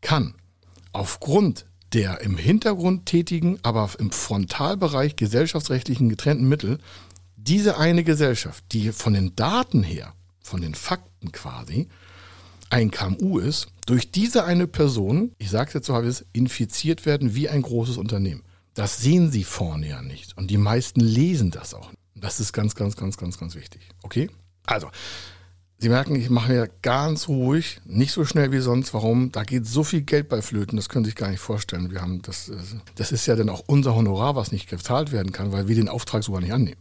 kann 0.00 0.34
aufgrund 0.92 1.64
der 1.92 2.20
im 2.20 2.36
Hintergrund 2.36 3.06
tätigen, 3.06 3.58
aber 3.62 3.90
im 3.98 4.10
Frontalbereich 4.10 5.16
gesellschaftsrechtlichen 5.16 6.08
getrennten 6.08 6.48
Mittel 6.48 6.78
diese 7.36 7.78
eine 7.78 8.04
Gesellschaft, 8.04 8.62
die 8.72 8.92
von 8.92 9.14
den 9.14 9.34
Daten 9.34 9.82
her, 9.82 10.12
von 10.42 10.60
den 10.60 10.74
Fakten 10.74 11.32
quasi, 11.32 11.88
ein 12.68 12.90
KMU 12.90 13.38
ist, 13.38 13.68
durch 13.86 14.10
diese 14.10 14.44
eine 14.44 14.66
Person, 14.66 15.32
ich 15.38 15.48
sage 15.48 15.68
es 15.68 15.74
jetzt 15.74 15.86
so, 15.86 15.94
habe 15.94 16.06
es, 16.06 16.26
infiziert 16.32 17.06
werden 17.06 17.34
wie 17.34 17.48
ein 17.48 17.62
großes 17.62 17.96
Unternehmen. 17.96 18.42
Das 18.74 18.98
sehen 18.98 19.32
sie 19.32 19.44
vorne 19.44 19.88
ja 19.88 20.02
nicht. 20.02 20.36
Und 20.36 20.50
die 20.50 20.58
meisten 20.58 21.00
lesen 21.00 21.50
das 21.50 21.72
auch. 21.72 21.90
Das 22.14 22.38
ist 22.38 22.52
ganz, 22.52 22.74
ganz, 22.74 22.96
ganz, 22.96 23.16
ganz, 23.16 23.38
ganz 23.38 23.54
wichtig. 23.54 23.88
Okay? 24.02 24.28
Also, 24.66 24.90
Sie 25.80 25.88
merken, 25.88 26.16
ich 26.16 26.28
mache 26.28 26.54
ja 26.54 26.66
ganz 26.82 27.28
ruhig, 27.28 27.80
nicht 27.84 28.10
so 28.10 28.24
schnell 28.24 28.50
wie 28.50 28.58
sonst. 28.58 28.92
Warum? 28.94 29.30
Da 29.30 29.44
geht 29.44 29.64
so 29.64 29.84
viel 29.84 30.02
Geld 30.02 30.28
bei 30.28 30.42
Flöten, 30.42 30.76
das 30.76 30.88
können 30.88 31.04
Sie 31.04 31.10
sich 31.10 31.16
gar 31.16 31.30
nicht 31.30 31.38
vorstellen. 31.38 31.92
Wir 31.92 32.02
haben 32.02 32.20
das, 32.22 32.50
das 32.96 33.12
ist 33.12 33.26
ja 33.26 33.36
dann 33.36 33.48
auch 33.48 33.62
unser 33.66 33.94
Honorar, 33.94 34.34
was 34.34 34.50
nicht 34.50 34.68
gezahlt 34.68 35.12
werden 35.12 35.30
kann, 35.30 35.52
weil 35.52 35.68
wir 35.68 35.76
den 35.76 35.88
Auftrag 35.88 36.24
sogar 36.24 36.40
nicht 36.40 36.52
annehmen. 36.52 36.80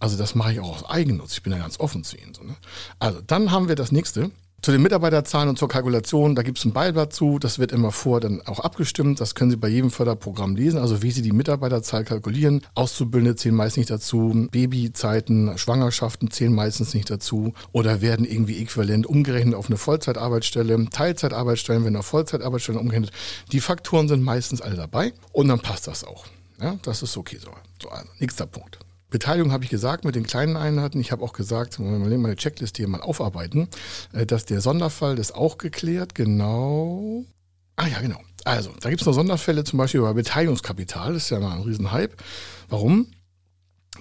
Also 0.00 0.16
das 0.16 0.34
mache 0.34 0.52
ich 0.52 0.60
auch 0.60 0.76
aus 0.76 0.88
Eigennutz. 0.88 1.32
Ich 1.32 1.42
bin 1.42 1.52
da 1.52 1.58
ganz 1.58 1.80
offen 1.80 2.02
zu 2.02 2.16
Ihnen. 2.16 2.32
So, 2.32 2.44
ne? 2.44 2.56
Also 2.98 3.20
dann 3.20 3.50
haben 3.50 3.68
wir 3.68 3.74
das 3.74 3.92
nächste. 3.92 4.30
Zu 4.60 4.72
den 4.72 4.82
Mitarbeiterzahlen 4.82 5.48
und 5.48 5.56
zur 5.56 5.68
Kalkulation, 5.68 6.34
da 6.34 6.42
gibt 6.42 6.58
es 6.58 6.64
ein 6.64 6.72
Beiblatt 6.72 7.12
zu, 7.12 7.38
das 7.38 7.60
wird 7.60 7.70
immer 7.70 7.92
vor 7.92 8.18
dann 8.18 8.42
auch 8.44 8.58
abgestimmt, 8.58 9.20
das 9.20 9.36
können 9.36 9.52
Sie 9.52 9.56
bei 9.56 9.68
jedem 9.68 9.92
Förderprogramm 9.92 10.56
lesen, 10.56 10.80
also 10.80 11.00
wie 11.00 11.12
Sie 11.12 11.22
die 11.22 11.30
Mitarbeiterzahl 11.30 12.02
kalkulieren. 12.02 12.62
Auszubildende 12.74 13.36
zählen 13.36 13.54
meist 13.54 13.76
nicht 13.76 13.88
dazu, 13.88 14.48
Babyzeiten, 14.50 15.56
Schwangerschaften 15.56 16.32
zählen 16.32 16.52
meistens 16.52 16.92
nicht 16.92 17.08
dazu 17.08 17.54
oder 17.70 18.00
werden 18.02 18.26
irgendwie 18.26 18.60
äquivalent 18.60 19.06
umgerechnet 19.06 19.54
auf 19.54 19.68
eine 19.68 19.76
Vollzeitarbeitsstelle, 19.76 20.90
Teilzeitarbeitsstellen 20.90 21.84
werden 21.84 21.96
auf 21.96 22.06
Vollzeitarbeitsstellen 22.06 22.80
umgerechnet. 22.80 23.12
Die 23.52 23.60
Faktoren 23.60 24.08
sind 24.08 24.24
meistens 24.24 24.60
alle 24.60 24.74
dabei 24.74 25.12
und 25.32 25.46
dann 25.46 25.60
passt 25.60 25.86
das 25.86 26.02
auch. 26.02 26.26
Ja, 26.60 26.76
das 26.82 27.02
ist 27.04 27.16
okay 27.16 27.38
so. 27.40 27.50
So, 27.80 27.90
also, 27.90 28.08
nächster 28.18 28.46
Punkt. 28.46 28.80
Beteiligung 29.10 29.52
habe 29.52 29.64
ich 29.64 29.70
gesagt 29.70 30.04
mit 30.04 30.14
den 30.14 30.26
kleinen 30.26 30.56
Einheiten. 30.56 31.00
Ich 31.00 31.12
habe 31.12 31.22
auch 31.22 31.32
gesagt, 31.32 31.80
wenn 31.80 32.10
wir 32.10 32.18
meine 32.18 32.36
Checkliste 32.36 32.82
hier 32.82 32.88
mal 32.88 33.00
aufarbeiten, 33.00 33.68
äh, 34.12 34.26
dass 34.26 34.44
der 34.44 34.60
Sonderfall 34.60 35.18
ist 35.18 35.34
auch 35.34 35.58
geklärt. 35.58 36.14
Genau. 36.14 37.24
Ah 37.76 37.86
ja, 37.86 38.00
genau. 38.00 38.20
Also, 38.44 38.70
da 38.80 38.90
gibt 38.90 39.00
es 39.00 39.06
noch 39.06 39.14
Sonderfälle, 39.14 39.64
zum 39.64 39.78
Beispiel 39.78 40.00
bei 40.00 40.12
Beteiligungskapital. 40.12 41.14
Das 41.14 41.24
ist 41.24 41.30
ja 41.30 41.40
mal 41.40 41.56
ein 41.56 41.62
Riesenhype. 41.62 42.16
Warum? 42.68 43.06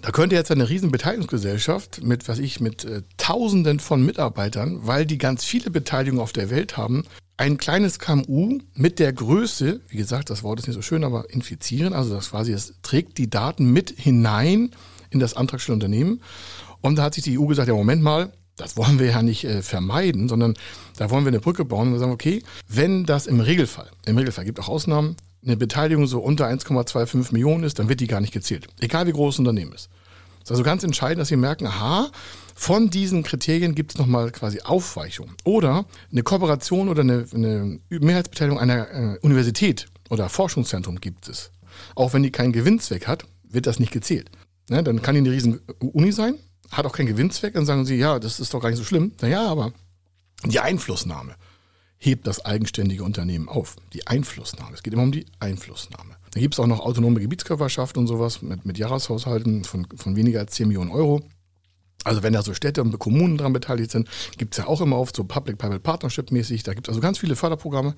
Da 0.01 0.11
könnte 0.11 0.35
jetzt 0.35 0.51
eine 0.51 0.69
riesen 0.69 0.91
Beteiligungsgesellschaft 0.91 2.03
mit, 2.03 2.27
was 2.27 2.39
ich, 2.39 2.59
mit 2.59 2.85
äh, 2.85 3.01
Tausenden 3.17 3.79
von 3.79 4.05
Mitarbeitern, 4.05 4.79
weil 4.81 5.05
die 5.05 5.17
ganz 5.17 5.43
viele 5.43 5.71
Beteiligungen 5.71 6.21
auf 6.21 6.33
der 6.33 6.49
Welt 6.49 6.77
haben, 6.77 7.03
ein 7.37 7.57
kleines 7.57 7.99
KMU 7.99 8.59
mit 8.73 8.99
der 8.99 9.13
Größe, 9.13 9.81
wie 9.87 9.97
gesagt, 9.97 10.29
das 10.29 10.43
Wort 10.43 10.59
ist 10.59 10.67
nicht 10.67 10.75
so 10.75 10.81
schön, 10.81 11.03
aber 11.03 11.29
infizieren, 11.29 11.93
also 11.93 12.13
das 12.13 12.31
quasi, 12.31 12.51
es 12.51 12.75
trägt 12.81 13.17
die 13.17 13.29
Daten 13.29 13.71
mit 13.71 13.91
hinein 13.91 14.71
in 15.17 15.19
das 15.19 15.35
antragstellende 15.35 15.85
Unternehmen. 15.85 16.21
Und 16.81 16.97
da 16.97 17.03
hat 17.03 17.15
sich 17.15 17.23
die 17.23 17.39
EU 17.39 17.45
gesagt, 17.45 17.67
ja 17.67 17.73
Moment 17.73 18.01
mal, 18.01 18.31
das 18.55 18.75
wollen 18.77 18.99
wir 18.99 19.07
ja 19.07 19.21
nicht 19.21 19.43
äh, 19.43 19.61
vermeiden, 19.61 20.29
sondern 20.29 20.55
da 20.97 21.09
wollen 21.09 21.25
wir 21.25 21.29
eine 21.29 21.39
Brücke 21.39 21.65
bauen 21.65 21.87
und 21.87 21.93
wir 21.93 21.99
sagen, 21.99 22.11
okay, 22.11 22.43
wenn 22.67 23.05
das 23.05 23.27
im 23.27 23.39
Regelfall, 23.39 23.89
im 24.05 24.17
Regelfall 24.17 24.45
gibt 24.45 24.59
auch 24.59 24.67
Ausnahmen, 24.67 25.15
eine 25.45 25.57
Beteiligung 25.57 26.07
so 26.07 26.19
unter 26.19 26.47
1,25 26.47 27.31
Millionen 27.31 27.63
ist, 27.63 27.79
dann 27.79 27.89
wird 27.89 27.99
die 27.99 28.07
gar 28.07 28.19
nicht 28.19 28.33
gezählt. 28.33 28.67
Egal 28.79 29.07
wie 29.07 29.11
groß 29.11 29.35
das 29.35 29.39
Unternehmen 29.39 29.73
ist. 29.73 29.89
Das 30.39 30.45
ist 30.45 30.51
also 30.51 30.63
ganz 30.63 30.83
entscheidend, 30.83 31.19
dass 31.19 31.27
Sie 31.27 31.35
merken, 31.35 31.67
aha, 31.67 32.09
von 32.55 32.89
diesen 32.89 33.23
Kriterien 33.23 33.75
gibt 33.75 33.91
es 33.91 33.97
nochmal 33.97 34.31
quasi 34.31 34.61
Aufweichungen. 34.61 35.35
Oder 35.43 35.85
eine 36.11 36.23
Kooperation 36.23 36.89
oder 36.89 37.01
eine, 37.01 37.25
eine 37.33 37.79
Mehrheitsbeteiligung 37.89 38.59
einer 38.59 38.89
äh, 38.89 39.17
Universität 39.21 39.87
oder 40.09 40.29
Forschungszentrum 40.29 40.99
gibt 40.99 41.29
es. 41.29 41.51
Auch 41.95 42.13
wenn 42.13 42.23
die 42.23 42.31
keinen 42.31 42.53
Gewinnzweck 42.53 43.07
hat, 43.07 43.25
wird 43.43 43.67
das 43.67 43.79
nicht 43.79 43.91
gezählt. 43.91 44.31
Ne, 44.69 44.83
dann 44.83 45.01
kann 45.01 45.15
die 45.15 45.21
eine 45.21 45.31
riesen 45.31 45.61
Uni 45.79 46.11
sein, 46.11 46.35
hat 46.71 46.85
auch 46.85 46.91
keinen 46.91 47.07
Gewinnzweck, 47.07 47.53
dann 47.53 47.65
sagen 47.65 47.85
sie, 47.85 47.95
ja, 47.95 48.19
das 48.19 48.39
ist 48.39 48.53
doch 48.53 48.61
gar 48.61 48.69
nicht 48.69 48.77
so 48.77 48.83
schlimm. 48.83 49.13
Naja, 49.21 49.47
aber 49.47 49.71
die 50.45 50.59
Einflussnahme 50.59 51.35
hebt 51.97 52.27
das 52.27 52.45
eigenständige 52.45 53.03
Unternehmen 53.03 53.49
auf. 53.49 53.77
Die 53.93 54.05
Einflussnahme. 54.05 54.75
Es 54.75 54.83
geht 54.83 54.93
immer 54.93 55.03
um 55.03 55.11
die 55.11 55.25
Einflussnahme. 55.39 56.17
Da 56.31 56.39
gibt 56.39 56.53
es 56.53 56.59
auch 56.59 56.67
noch 56.67 56.81
autonome 56.81 57.19
Gebietskörperschaften 57.19 58.01
und 58.01 58.07
sowas 58.07 58.41
mit, 58.41 58.65
mit 58.65 58.77
Jahreshaushalten 58.77 59.63
von, 59.63 59.87
von 59.95 60.15
weniger 60.15 60.39
als 60.41 60.53
10 60.53 60.67
Millionen 60.67 60.91
Euro. 60.91 61.23
Also 62.03 62.21
wenn 62.21 62.33
da 62.33 62.43
so 62.43 62.53
Städte 62.53 62.83
und 62.83 62.97
Kommunen 62.99 63.37
daran 63.37 63.53
beteiligt 63.53 63.91
sind, 63.91 64.07
gibt 64.37 64.53
es 64.53 64.59
ja 64.59 64.67
auch 64.67 64.81
immer 64.81 64.97
oft 64.97 65.15
so 65.15 65.23
Public-Private 65.23 65.79
Partnership-mäßig. 65.79 66.63
Da 66.63 66.73
gibt 66.73 66.87
es 66.87 66.89
also 66.89 67.01
ganz 67.01 67.17
viele 67.17 67.35
Förderprogramme. 67.35 67.95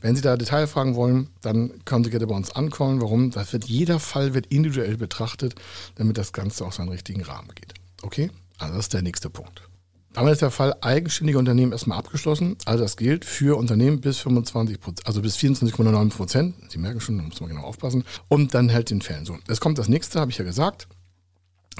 Wenn 0.00 0.14
Sie 0.14 0.22
da 0.22 0.36
Detailfragen 0.36 0.94
wollen, 0.94 1.28
dann 1.40 1.72
können 1.84 2.04
Sie 2.04 2.10
gerne 2.10 2.26
bei 2.26 2.34
uns 2.34 2.54
ankommen. 2.54 3.00
Warum? 3.00 3.30
Das 3.30 3.52
wird, 3.52 3.64
jeder 3.64 3.98
Fall 3.98 4.34
wird 4.34 4.46
individuell 4.46 4.96
betrachtet, 4.96 5.54
damit 5.96 6.18
das 6.18 6.32
Ganze 6.32 6.64
auch 6.64 6.72
seinen 6.72 6.90
richtigen 6.90 7.22
Rahmen 7.22 7.48
geht. 7.54 7.74
Okay? 8.02 8.30
Also 8.58 8.74
das 8.74 8.86
ist 8.86 8.94
der 8.94 9.02
nächste 9.02 9.30
Punkt. 9.30 9.62
Damit 10.12 10.32
ist 10.32 10.42
der 10.42 10.50
Fall 10.50 10.74
eigenständige 10.80 11.38
Unternehmen 11.38 11.72
erstmal 11.72 11.98
abgeschlossen. 11.98 12.56
Also 12.64 12.82
das 12.82 12.96
gilt 12.96 13.24
für 13.24 13.56
Unternehmen 13.56 14.00
bis 14.00 14.18
25 14.18 14.80
Prozent, 14.80 15.06
also 15.06 15.20
bis 15.22 15.36
24,9 15.36 16.10
Prozent. 16.10 16.54
Sie 16.70 16.78
merken 16.78 17.00
schon, 17.00 17.18
da 17.18 17.24
muss 17.24 17.40
man 17.40 17.50
genau 17.50 17.62
aufpassen. 17.62 18.04
Und 18.28 18.54
dann 18.54 18.68
hält 18.68 18.90
den 18.90 19.02
Fällen 19.02 19.24
so. 19.24 19.36
Es 19.46 19.60
kommt 19.60 19.78
das 19.78 19.88
nächste, 19.88 20.18
habe 20.18 20.30
ich 20.30 20.38
ja 20.38 20.44
gesagt. 20.44 20.88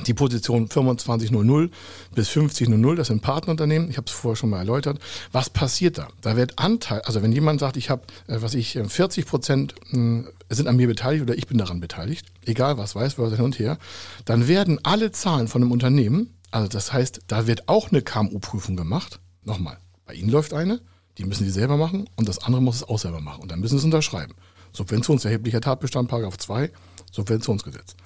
Die 0.06 0.14
Position 0.14 0.70
2500 0.70 1.70
bis 2.14 2.28
5000, 2.28 2.98
das 2.98 3.08
sind 3.08 3.22
Partnerunternehmen. 3.22 3.90
Ich 3.90 3.96
habe 3.96 4.06
es 4.06 4.12
vorher 4.12 4.36
schon 4.36 4.50
mal 4.50 4.58
erläutert. 4.58 4.98
Was 5.32 5.50
passiert 5.50 5.98
da? 5.98 6.08
Da 6.20 6.36
wird 6.36 6.58
Anteil, 6.58 7.00
also 7.02 7.22
wenn 7.22 7.32
jemand 7.32 7.60
sagt, 7.60 7.76
ich 7.76 7.90
habe, 7.90 8.02
äh, 8.26 8.40
was 8.40 8.54
ich, 8.54 8.78
40 8.86 9.26
Prozent 9.26 9.74
hm, 9.90 10.28
sind 10.48 10.68
an 10.68 10.76
mir 10.76 10.86
beteiligt 10.86 11.22
oder 11.22 11.36
ich 11.36 11.46
bin 11.46 11.58
daran 11.58 11.80
beteiligt, 11.80 12.26
egal 12.46 12.78
was 12.78 12.94
weiß, 12.94 13.18
was 13.18 13.34
hin 13.34 13.44
und 13.44 13.58
her, 13.58 13.78
dann 14.24 14.48
werden 14.48 14.78
alle 14.82 15.12
Zahlen 15.12 15.48
von 15.48 15.62
einem 15.62 15.72
Unternehmen 15.72 16.34
also 16.50 16.68
das 16.68 16.92
heißt, 16.92 17.20
da 17.26 17.46
wird 17.46 17.68
auch 17.68 17.90
eine 17.90 18.02
KMU-Prüfung 18.02 18.76
gemacht. 18.76 19.20
Nochmal, 19.44 19.78
bei 20.06 20.14
Ihnen 20.14 20.30
läuft 20.30 20.54
eine, 20.54 20.80
die 21.18 21.24
müssen 21.24 21.44
Sie 21.44 21.50
selber 21.50 21.76
machen 21.76 22.08
und 22.16 22.28
das 22.28 22.38
andere 22.38 22.62
muss 22.62 22.76
es 22.76 22.84
auch 22.84 22.98
selber 22.98 23.20
machen. 23.20 23.42
Und 23.42 23.50
dann 23.50 23.60
müssen 23.60 23.74
Sie 23.74 23.78
es 23.78 23.84
unterschreiben. 23.84 24.34
Subventionserheblicher 24.72 25.60
Tatbestand, 25.60 26.08
Paragraph 26.08 26.38
2, 26.38 26.70
Subventionsgesetz. 27.10 27.96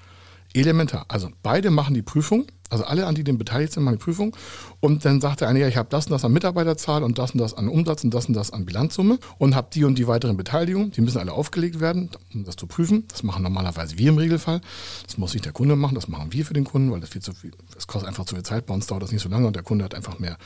Elementar. 0.54 1.06
Also 1.08 1.30
beide 1.42 1.70
machen 1.70 1.94
die 1.94 2.02
Prüfung, 2.02 2.46
also 2.72 2.84
alle, 2.84 3.06
an 3.06 3.14
die 3.14 3.22
dem 3.22 3.36
beteiligt 3.36 3.72
sind, 3.72 3.84
machen 3.84 3.98
die 3.98 4.04
Prüfung. 4.04 4.34
Und 4.80 5.04
dann 5.04 5.20
sagt 5.20 5.42
der 5.42 5.48
eine, 5.48 5.60
ja, 5.60 5.68
ich 5.68 5.76
habe 5.76 5.88
das 5.90 6.06
und 6.06 6.12
das 6.12 6.24
an 6.24 6.32
Mitarbeiterzahl 6.32 7.02
und 7.02 7.18
das 7.18 7.32
und 7.32 7.38
das 7.38 7.54
an 7.54 7.68
Umsatz 7.68 8.02
und 8.02 8.14
das 8.14 8.26
und 8.26 8.34
das 8.34 8.50
an 8.50 8.64
Bilanzsumme 8.64 9.18
und 9.38 9.54
habe 9.54 9.68
die 9.72 9.84
und 9.84 9.98
die 9.98 10.06
weiteren 10.06 10.36
Beteiligungen. 10.36 10.90
Die 10.90 11.02
müssen 11.02 11.18
alle 11.18 11.32
aufgelegt 11.32 11.80
werden, 11.80 12.10
um 12.32 12.44
das 12.44 12.56
zu 12.56 12.66
prüfen. 12.66 13.04
Das 13.08 13.22
machen 13.22 13.42
normalerweise 13.42 13.98
wir 13.98 14.08
im 14.08 14.16
Regelfall. 14.16 14.62
Das 15.06 15.18
muss 15.18 15.34
nicht 15.34 15.44
der 15.44 15.52
Kunde 15.52 15.76
machen, 15.76 15.94
das 15.94 16.08
machen 16.08 16.32
wir 16.32 16.46
für 16.46 16.54
den 16.54 16.64
Kunden, 16.64 16.90
weil 16.90 17.00
das 17.00 17.10
viel 17.10 17.22
zu 17.22 17.34
viel, 17.34 17.52
das 17.74 17.86
kostet 17.86 18.08
einfach 18.08 18.24
zu 18.24 18.34
viel 18.34 18.44
Zeit. 18.44 18.66
Bei 18.66 18.74
uns 18.74 18.86
dauert 18.86 19.02
das 19.02 19.12
nicht 19.12 19.22
so 19.22 19.28
lange 19.28 19.46
und 19.46 19.54
der 19.54 19.62
Kunde 19.62 19.84
hat 19.84 19.94
einfach 19.94 20.18
mehr 20.18 20.38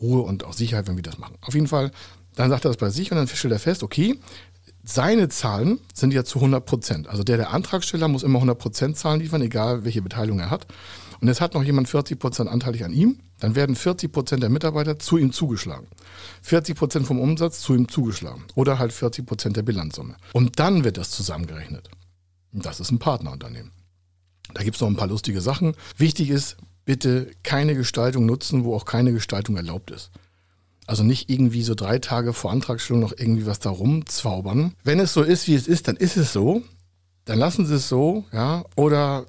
Ruhe 0.00 0.22
und 0.22 0.44
auch 0.44 0.54
Sicherheit, 0.54 0.88
wenn 0.88 0.96
wir 0.96 1.02
das 1.02 1.18
machen. 1.18 1.36
Auf 1.42 1.54
jeden 1.54 1.68
Fall, 1.68 1.90
dann 2.34 2.48
sagt 2.48 2.64
er 2.64 2.70
das 2.70 2.78
bei 2.78 2.88
sich 2.88 3.10
und 3.10 3.18
dann 3.18 3.28
stellt 3.28 3.52
er 3.52 3.58
fest, 3.58 3.82
okay, 3.82 4.18
seine 4.84 5.28
Zahlen 5.28 5.78
sind 5.94 6.12
ja 6.12 6.24
zu 6.24 6.38
100 6.38 6.64
Prozent. 6.64 7.08
Also 7.08 7.22
der, 7.22 7.36
der 7.36 7.52
Antragsteller 7.52 8.08
muss 8.08 8.22
immer 8.22 8.38
100 8.38 8.58
Prozent 8.58 8.96
Zahlen 8.96 9.20
liefern, 9.20 9.42
egal 9.42 9.84
welche 9.84 10.02
Beteiligung 10.02 10.40
er 10.40 10.50
hat. 10.50 10.66
Und 11.20 11.28
jetzt 11.28 11.40
hat 11.40 11.54
noch 11.54 11.62
jemand 11.62 11.88
40 11.88 12.18
Prozent 12.18 12.50
anteilig 12.50 12.84
an 12.84 12.92
ihm, 12.92 13.18
dann 13.38 13.54
werden 13.54 13.76
40 13.76 14.10
Prozent 14.10 14.42
der 14.42 14.50
Mitarbeiter 14.50 14.98
zu 14.98 15.18
ihm 15.18 15.32
zugeschlagen. 15.32 15.86
40 16.42 16.76
Prozent 16.76 17.06
vom 17.06 17.20
Umsatz 17.20 17.60
zu 17.60 17.74
ihm 17.74 17.88
zugeschlagen. 17.88 18.42
Oder 18.56 18.80
halt 18.80 18.92
40 18.92 19.24
Prozent 19.24 19.56
der 19.56 19.62
Bilanzsumme. 19.62 20.16
Und 20.32 20.58
dann 20.58 20.82
wird 20.82 20.96
das 20.96 21.10
zusammengerechnet. 21.10 21.88
Das 22.52 22.80
ist 22.80 22.90
ein 22.90 22.98
Partnerunternehmen. 22.98 23.70
Da 24.52 24.64
gibt 24.64 24.74
es 24.74 24.80
noch 24.80 24.88
ein 24.88 24.96
paar 24.96 25.06
lustige 25.06 25.40
Sachen. 25.40 25.74
Wichtig 25.96 26.28
ist, 26.28 26.56
bitte 26.84 27.30
keine 27.44 27.76
Gestaltung 27.76 28.26
nutzen, 28.26 28.64
wo 28.64 28.74
auch 28.74 28.84
keine 28.84 29.12
Gestaltung 29.12 29.56
erlaubt 29.56 29.92
ist. 29.92 30.10
Also 30.86 31.04
nicht 31.04 31.30
irgendwie 31.30 31.62
so 31.62 31.74
drei 31.74 31.98
Tage 31.98 32.32
vor 32.32 32.50
Antragstellung 32.50 33.00
noch 33.00 33.12
irgendwie 33.16 33.46
was 33.46 33.60
da 33.60 33.70
rumzaubern. 33.70 34.74
Wenn 34.82 35.00
es 35.00 35.12
so 35.12 35.22
ist, 35.22 35.46
wie 35.46 35.54
es 35.54 35.68
ist, 35.68 35.88
dann 35.88 35.96
ist 35.96 36.16
es 36.16 36.32
so. 36.32 36.62
Dann 37.24 37.38
lassen 37.38 37.66
Sie 37.66 37.74
es 37.74 37.88
so, 37.88 38.24
ja. 38.32 38.64
Oder 38.76 39.26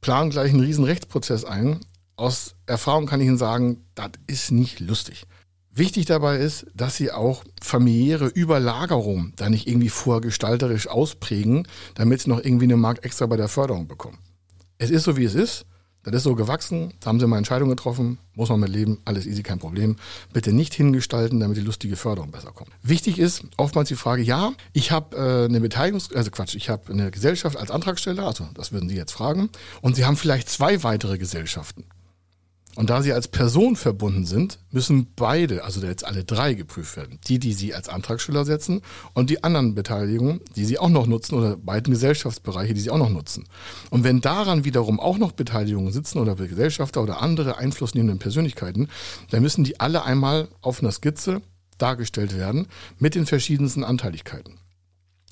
planen 0.00 0.30
gleich 0.30 0.50
einen 0.50 0.60
riesen 0.60 0.84
Rechtsprozess 0.84 1.44
ein. 1.44 1.80
Aus 2.16 2.54
Erfahrung 2.66 3.06
kann 3.06 3.20
ich 3.20 3.26
Ihnen 3.26 3.38
sagen, 3.38 3.84
das 3.94 4.10
ist 4.26 4.50
nicht 4.50 4.80
lustig. 4.80 5.26
Wichtig 5.70 6.06
dabei 6.06 6.38
ist, 6.38 6.66
dass 6.74 6.96
Sie 6.96 7.12
auch 7.12 7.44
familiäre 7.60 8.28
Überlagerung 8.28 9.32
da 9.36 9.50
nicht 9.50 9.66
irgendwie 9.66 9.90
vorgestalterisch 9.90 10.88
ausprägen, 10.88 11.68
damit 11.94 12.22
Sie 12.22 12.30
noch 12.30 12.42
irgendwie 12.42 12.64
eine 12.64 12.78
Mark 12.78 13.04
extra 13.04 13.26
bei 13.26 13.36
der 13.36 13.48
Förderung 13.48 13.86
bekommen. 13.86 14.18
Es 14.78 14.90
ist 14.90 15.04
so, 15.04 15.16
wie 15.18 15.24
es 15.24 15.34
ist. 15.34 15.66
Das 16.12 16.20
ist 16.20 16.22
so 16.22 16.36
gewachsen, 16.36 16.92
da 17.00 17.08
haben 17.08 17.18
sie 17.18 17.26
mal 17.26 17.36
Entscheidungen 17.36 17.70
getroffen, 17.70 18.18
muss 18.34 18.48
man 18.48 18.60
mit 18.60 18.68
leben, 18.68 18.98
alles 19.04 19.26
easy, 19.26 19.42
kein 19.42 19.58
Problem. 19.58 19.96
Bitte 20.32 20.52
nicht 20.52 20.72
hingestalten, 20.72 21.40
damit 21.40 21.56
die 21.56 21.62
lustige 21.62 21.96
Förderung 21.96 22.30
besser 22.30 22.52
kommt. 22.52 22.70
Wichtig 22.82 23.18
ist 23.18 23.42
oftmals 23.56 23.88
die 23.88 23.96
Frage, 23.96 24.22
ja, 24.22 24.52
ich 24.72 24.92
habe 24.92 25.16
äh, 25.16 25.44
eine 25.46 25.58
Beteiligungs-, 25.58 26.14
also 26.14 26.30
Quatsch, 26.30 26.54
ich 26.54 26.68
habe 26.68 26.92
eine 26.92 27.10
Gesellschaft 27.10 27.56
als 27.56 27.72
Antragsteller, 27.72 28.24
also 28.24 28.48
das 28.54 28.70
würden 28.70 28.88
Sie 28.88 28.94
jetzt 28.94 29.12
fragen, 29.12 29.50
und 29.80 29.96
Sie 29.96 30.04
haben 30.04 30.16
vielleicht 30.16 30.48
zwei 30.48 30.84
weitere 30.84 31.18
Gesellschaften. 31.18 31.84
Und 32.76 32.90
da 32.90 33.02
sie 33.02 33.14
als 33.14 33.28
Person 33.28 33.74
verbunden 33.74 34.26
sind, 34.26 34.58
müssen 34.70 35.08
beide, 35.16 35.64
also 35.64 35.84
jetzt 35.84 36.04
alle 36.04 36.24
drei 36.24 36.52
geprüft 36.52 36.98
werden. 36.98 37.18
Die, 37.26 37.38
die 37.38 37.54
sie 37.54 37.74
als 37.74 37.88
Antragsteller 37.88 38.44
setzen 38.44 38.82
und 39.14 39.30
die 39.30 39.42
anderen 39.42 39.74
Beteiligungen, 39.74 40.40
die 40.56 40.66
sie 40.66 40.78
auch 40.78 40.90
noch 40.90 41.06
nutzen 41.06 41.36
oder 41.36 41.56
beiden 41.56 41.94
Gesellschaftsbereiche, 41.94 42.74
die 42.74 42.80
sie 42.80 42.90
auch 42.90 42.98
noch 42.98 43.08
nutzen. 43.08 43.44
Und 43.88 44.04
wenn 44.04 44.20
daran 44.20 44.64
wiederum 44.64 45.00
auch 45.00 45.16
noch 45.16 45.32
Beteiligungen 45.32 45.90
sitzen 45.90 46.18
oder 46.18 46.34
Gesellschafter 46.36 47.02
oder 47.02 47.22
andere 47.22 47.56
einflussnehmenden 47.56 48.18
Persönlichkeiten, 48.18 48.88
dann 49.30 49.42
müssen 49.42 49.64
die 49.64 49.80
alle 49.80 50.04
einmal 50.04 50.48
auf 50.60 50.82
einer 50.82 50.92
Skizze 50.92 51.40
dargestellt 51.78 52.36
werden 52.36 52.66
mit 52.98 53.14
den 53.14 53.24
verschiedensten 53.24 53.84
Anteiligkeiten. 53.84 54.58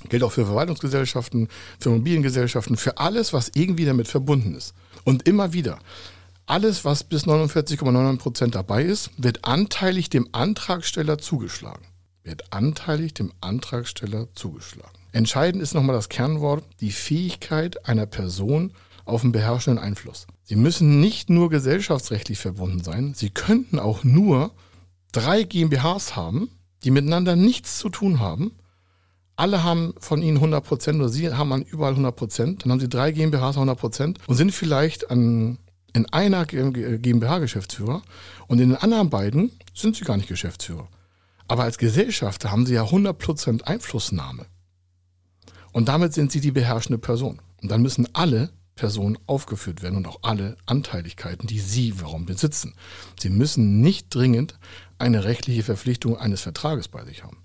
Gilt 0.09 0.23
auch 0.23 0.33
für 0.33 0.47
Verwaltungsgesellschaften, 0.47 1.49
für 1.79 1.91
Immobiliengesellschaften, 1.91 2.77
für 2.77 2.99
alles, 2.99 3.33
was 3.33 3.51
irgendwie 3.55 3.85
damit 3.85 4.09
verbunden 4.09 4.55
ist. 4.55 4.75
Und 5.05 5.27
immer 5.29 5.53
wieder, 5.53 5.79
alles, 6.47 6.85
was 6.85 7.05
bis 7.05 7.27
49,99 7.27 8.19
Prozent 8.19 8.55
dabei 8.55 8.83
ist, 8.85 9.11
wird 9.17 9.45
anteilig 9.45 10.11
dem 10.11 10.29
Antragsteller 10.33 11.19
zugeschlagen. 11.19 11.87
Wird 12.23 12.53
anteilig 12.53 13.15
dem 13.15 13.33
Antragsteller 13.41 14.29
zugeschlagen. 14.35 14.93
Entscheidend 15.13 15.63
ist 15.63 15.75
nochmal 15.75 15.97
das 15.97 16.09
Kernwort, 16.09 16.65
die 16.81 16.91
Fähigkeit 16.91 17.87
einer 17.89 18.07
Person 18.07 18.73
auf 19.05 19.23
einen 19.23 19.33
beherrschenden 19.33 19.83
Einfluss. 19.83 20.27
Sie 20.43 20.57
müssen 20.57 21.01
nicht 21.01 21.31
nur 21.31 21.51
gesellschaftsrechtlich 21.51 22.39
verbunden 22.39 22.83
sein, 22.83 23.15
sie 23.15 23.31
könnten 23.31 23.79
auch 23.79 24.05
nur 24.05 24.51
drei 25.13 25.45
GmbHs 25.45 26.17
haben, 26.17 26.51
die 26.83 26.91
miteinander 26.91 27.37
nichts 27.37 27.79
zu 27.79 27.89
tun 27.89 28.21
haben. 28.21 28.53
Alle 29.37 29.63
haben 29.63 29.95
von 29.99 30.23
ihnen 30.23 30.37
100 30.37 30.65
Prozent 30.65 31.01
oder 31.01 31.09
sie 31.09 31.33
haben 31.33 31.53
an 31.53 31.63
überall 31.63 31.93
100 31.93 32.15
Prozent. 32.15 32.65
Dann 32.65 32.73
haben 32.73 32.81
sie 32.81 32.89
drei 32.89 33.11
GmbHs 33.11 33.57
100 33.57 33.79
Prozent 33.79 34.19
und 34.27 34.37
sind 34.37 34.53
vielleicht 34.53 35.11
an 35.11 35.59
in 35.95 36.07
einer 36.13 36.45
GmbH 36.45 37.39
Geschäftsführer 37.39 38.03
und 38.49 38.61
in 38.61 38.71
den 38.71 38.79
anderen 38.79 39.11
beiden 39.11 39.53
sind 39.75 39.97
sie 39.97 40.05
gar 40.05 40.17
nicht 40.17 40.29
Geschäftsführer. 40.29 40.89
Aber 41.47 41.63
als 41.63 41.79
Gesellschafter 41.79 42.51
haben 42.51 42.67
sie 42.67 42.75
ja 42.75 42.85
100% 42.85 43.63
Einflussnahme. 43.63 44.47
Und 45.73 45.89
damit 45.89 46.13
sind 46.13 46.33
sie 46.33 46.41
die 46.41 46.51
beherrschende 46.51 46.99
Person. 46.99 47.41
Und 47.63 47.71
dann 47.71 47.83
müssen 47.83 48.09
alle 48.13 48.51
Personen 48.75 49.19
aufgeführt 49.27 49.83
werden 49.83 49.97
und 49.97 50.09
auch 50.09 50.19
alle 50.23 50.57
Anteiligkeiten, 50.67 51.47
die 51.47 51.61
sie 51.61 52.01
warum 52.01 52.27
besitzen. 52.27 52.75
Sie 53.21 53.31
müssen 53.31 53.81
nicht 53.81 54.13
dringend 54.13 54.59
eine 54.99 55.25
rechtliche 55.25 55.63
Verpflichtung 55.63 56.17
eines 56.17 56.41
Vertrages 56.41 56.89
bei 56.89 57.05
sich 57.05 57.23
haben. 57.23 57.39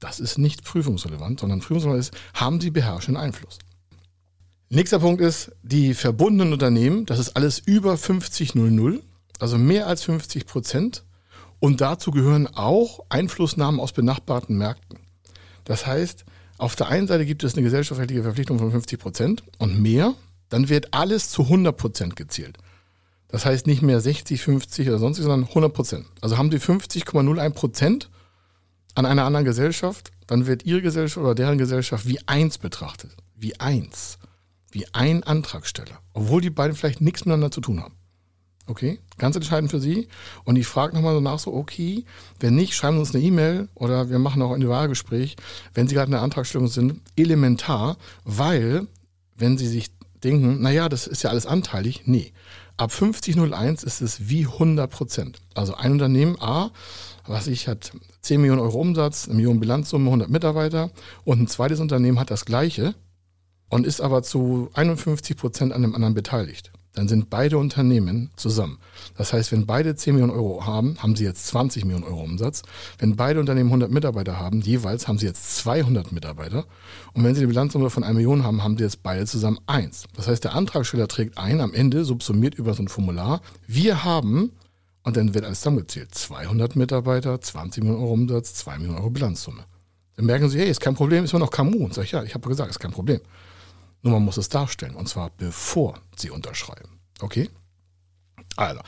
Das 0.00 0.20
ist 0.20 0.38
nicht 0.38 0.64
prüfungsrelevant, 0.64 1.40
sondern 1.40 1.60
prüfungsrelevant 1.60 2.00
ist, 2.00 2.14
haben 2.34 2.60
sie 2.60 2.70
beherrschenden 2.70 3.22
Einfluss. 3.22 3.58
Nächster 4.70 4.98
Punkt 4.98 5.20
ist, 5.20 5.52
die 5.62 5.94
verbundenen 5.94 6.52
Unternehmen, 6.52 7.06
das 7.06 7.18
ist 7.18 7.36
alles 7.36 7.58
über 7.58 7.94
50,00, 7.94 9.00
also 9.38 9.58
mehr 9.58 9.86
als 9.86 10.04
50 10.04 10.46
Prozent. 10.46 11.04
Und 11.60 11.80
dazu 11.80 12.10
gehören 12.10 12.46
auch 12.46 13.00
Einflussnahmen 13.08 13.80
aus 13.80 13.92
benachbarten 13.92 14.56
Märkten. 14.56 14.98
Das 15.64 15.86
heißt, 15.86 16.24
auf 16.58 16.76
der 16.76 16.88
einen 16.88 17.06
Seite 17.06 17.26
gibt 17.26 17.44
es 17.44 17.54
eine 17.54 17.62
gesellschaftliche 17.62 18.22
Verpflichtung 18.22 18.58
von 18.58 18.70
50 18.70 18.98
Prozent 18.98 19.42
und 19.58 19.80
mehr, 19.80 20.14
dann 20.48 20.68
wird 20.68 20.94
alles 20.94 21.30
zu 21.30 21.42
100 21.42 21.76
Prozent 21.76 22.16
gezählt. 22.16 22.58
Das 23.28 23.44
heißt 23.44 23.66
nicht 23.66 23.82
mehr 23.82 24.00
60, 24.00 24.40
50 24.40 24.88
oder 24.88 24.98
sonstiges, 24.98 25.28
sondern 25.28 25.48
100 25.48 25.74
Prozent. 25.74 26.06
Also 26.20 26.38
haben 26.38 26.50
Sie 26.50 26.58
50,01 26.58 27.50
Prozent 27.50 28.10
an 28.94 29.06
einer 29.06 29.24
anderen 29.24 29.44
Gesellschaft, 29.44 30.12
dann 30.26 30.46
wird 30.46 30.64
Ihre 30.64 30.82
Gesellschaft 30.82 31.24
oder 31.24 31.34
deren 31.34 31.58
Gesellschaft 31.58 32.06
wie 32.06 32.20
eins 32.26 32.58
betrachtet. 32.58 33.10
Wie 33.36 33.58
eins 33.58 34.18
wie 34.74 34.86
ein 34.92 35.22
Antragsteller, 35.22 36.00
obwohl 36.12 36.40
die 36.40 36.50
beiden 36.50 36.76
vielleicht 36.76 37.00
nichts 37.00 37.20
miteinander 37.20 37.50
zu 37.50 37.60
tun 37.60 37.80
haben. 37.80 37.94
Okay, 38.66 38.98
ganz 39.18 39.36
entscheidend 39.36 39.70
für 39.70 39.80
Sie. 39.80 40.08
Und 40.44 40.56
ich 40.56 40.66
frage 40.66 40.94
nochmal 40.94 41.14
so 41.14 41.20
nach, 41.20 41.38
so, 41.38 41.52
okay, 41.52 42.04
wenn 42.40 42.54
nicht, 42.54 42.74
schreiben 42.74 42.96
Sie 42.96 43.00
uns 43.00 43.14
eine 43.14 43.22
E-Mail 43.22 43.68
oder 43.74 44.08
wir 44.08 44.18
machen 44.18 44.40
auch 44.40 44.52
ein 44.52 44.68
Wahlgespräch, 44.68 45.36
wenn 45.74 45.86
Sie 45.86 45.94
gerade 45.94 46.06
in 46.06 46.12
der 46.12 46.22
Antragstellung 46.22 46.68
sind, 46.68 47.00
elementar, 47.14 47.98
weil, 48.24 48.86
wenn 49.36 49.58
Sie 49.58 49.68
sich 49.68 49.90
denken, 50.22 50.62
naja, 50.62 50.88
das 50.88 51.06
ist 51.06 51.22
ja 51.22 51.30
alles 51.30 51.46
anteilig, 51.46 52.02
nee. 52.06 52.32
Ab 52.76 52.90
5001 52.90 53.84
ist 53.84 54.00
es 54.00 54.28
wie 54.28 54.46
100 54.46 54.90
Prozent. 54.90 55.40
Also 55.54 55.74
ein 55.74 55.92
Unternehmen 55.92 56.40
A, 56.40 56.70
was 57.26 57.46
ich 57.46 57.68
hat 57.68 57.92
10 58.22 58.40
Millionen 58.40 58.62
Euro 58.62 58.80
Umsatz, 58.80 59.26
eine 59.26 59.36
Million 59.36 59.60
Bilanzsumme, 59.60 60.06
100 60.06 60.30
Mitarbeiter 60.30 60.90
und 61.24 61.40
ein 61.40 61.46
zweites 61.46 61.78
Unternehmen 61.78 62.18
hat 62.18 62.30
das 62.30 62.46
gleiche 62.46 62.94
und 63.68 63.86
ist 63.86 64.00
aber 64.00 64.22
zu 64.22 64.70
51 64.74 65.36
Prozent 65.36 65.72
an 65.72 65.82
dem 65.82 65.94
anderen 65.94 66.14
beteiligt 66.14 66.72
dann 66.94 67.08
sind 67.08 67.28
beide 67.28 67.58
Unternehmen 67.58 68.30
zusammen. 68.36 68.78
Das 69.16 69.32
heißt, 69.32 69.52
wenn 69.52 69.66
beide 69.66 69.96
10 69.96 70.14
Millionen 70.14 70.32
Euro 70.32 70.64
haben, 70.64 70.96
haben 71.02 71.16
sie 71.16 71.24
jetzt 71.24 71.46
20 71.48 71.84
Millionen 71.84 72.04
Euro 72.04 72.22
Umsatz. 72.22 72.62
Wenn 72.98 73.16
beide 73.16 73.40
Unternehmen 73.40 73.68
100 73.68 73.90
Mitarbeiter 73.90 74.38
haben, 74.38 74.60
jeweils 74.60 75.08
haben 75.08 75.18
sie 75.18 75.26
jetzt 75.26 75.56
200 75.56 76.12
Mitarbeiter. 76.12 76.64
Und 77.12 77.24
wenn 77.24 77.34
sie 77.34 77.40
die 77.40 77.48
Bilanzsumme 77.48 77.90
von 77.90 78.04
1 78.04 78.14
Million 78.14 78.44
haben, 78.44 78.62
haben 78.62 78.78
sie 78.78 78.84
jetzt 78.84 79.02
beide 79.02 79.26
zusammen 79.26 79.58
1. 79.66 80.04
Das 80.14 80.28
heißt, 80.28 80.44
der 80.44 80.54
Antragsteller 80.54 81.08
trägt 81.08 81.36
ein, 81.36 81.60
am 81.60 81.74
Ende 81.74 82.04
subsumiert 82.04 82.54
über 82.54 82.74
so 82.74 82.82
ein 82.82 82.88
Formular, 82.88 83.40
wir 83.66 84.04
haben, 84.04 84.52
und 85.02 85.16
dann 85.16 85.34
wird 85.34 85.44
alles 85.44 85.60
zusammengezählt, 85.60 86.14
200 86.14 86.76
Mitarbeiter, 86.76 87.40
20 87.40 87.82
Millionen 87.82 88.02
Euro 88.04 88.12
Umsatz, 88.12 88.54
2 88.54 88.78
Millionen 88.78 88.98
Euro 88.98 89.10
Bilanzsumme. 89.10 89.64
Dann 90.16 90.26
merken 90.26 90.48
sie, 90.48 90.60
hey, 90.60 90.70
ist 90.70 90.80
kein 90.80 90.94
Problem, 90.94 91.24
ist 91.24 91.32
immer 91.32 91.40
noch 91.40 91.50
KMU. 91.50 91.84
Und 91.84 91.92
sag 91.92 92.04
ich, 92.04 92.12
ja, 92.12 92.22
ich 92.22 92.34
habe 92.34 92.48
gesagt, 92.48 92.70
ist 92.70 92.78
kein 92.78 92.92
Problem. 92.92 93.20
Nur 94.04 94.12
man 94.12 94.24
muss 94.24 94.36
es 94.36 94.50
darstellen, 94.50 94.94
und 94.94 95.08
zwar 95.08 95.30
bevor 95.30 95.94
Sie 96.14 96.30
unterschreiben. 96.30 97.00
Okay? 97.20 97.48
Also, 98.56 98.80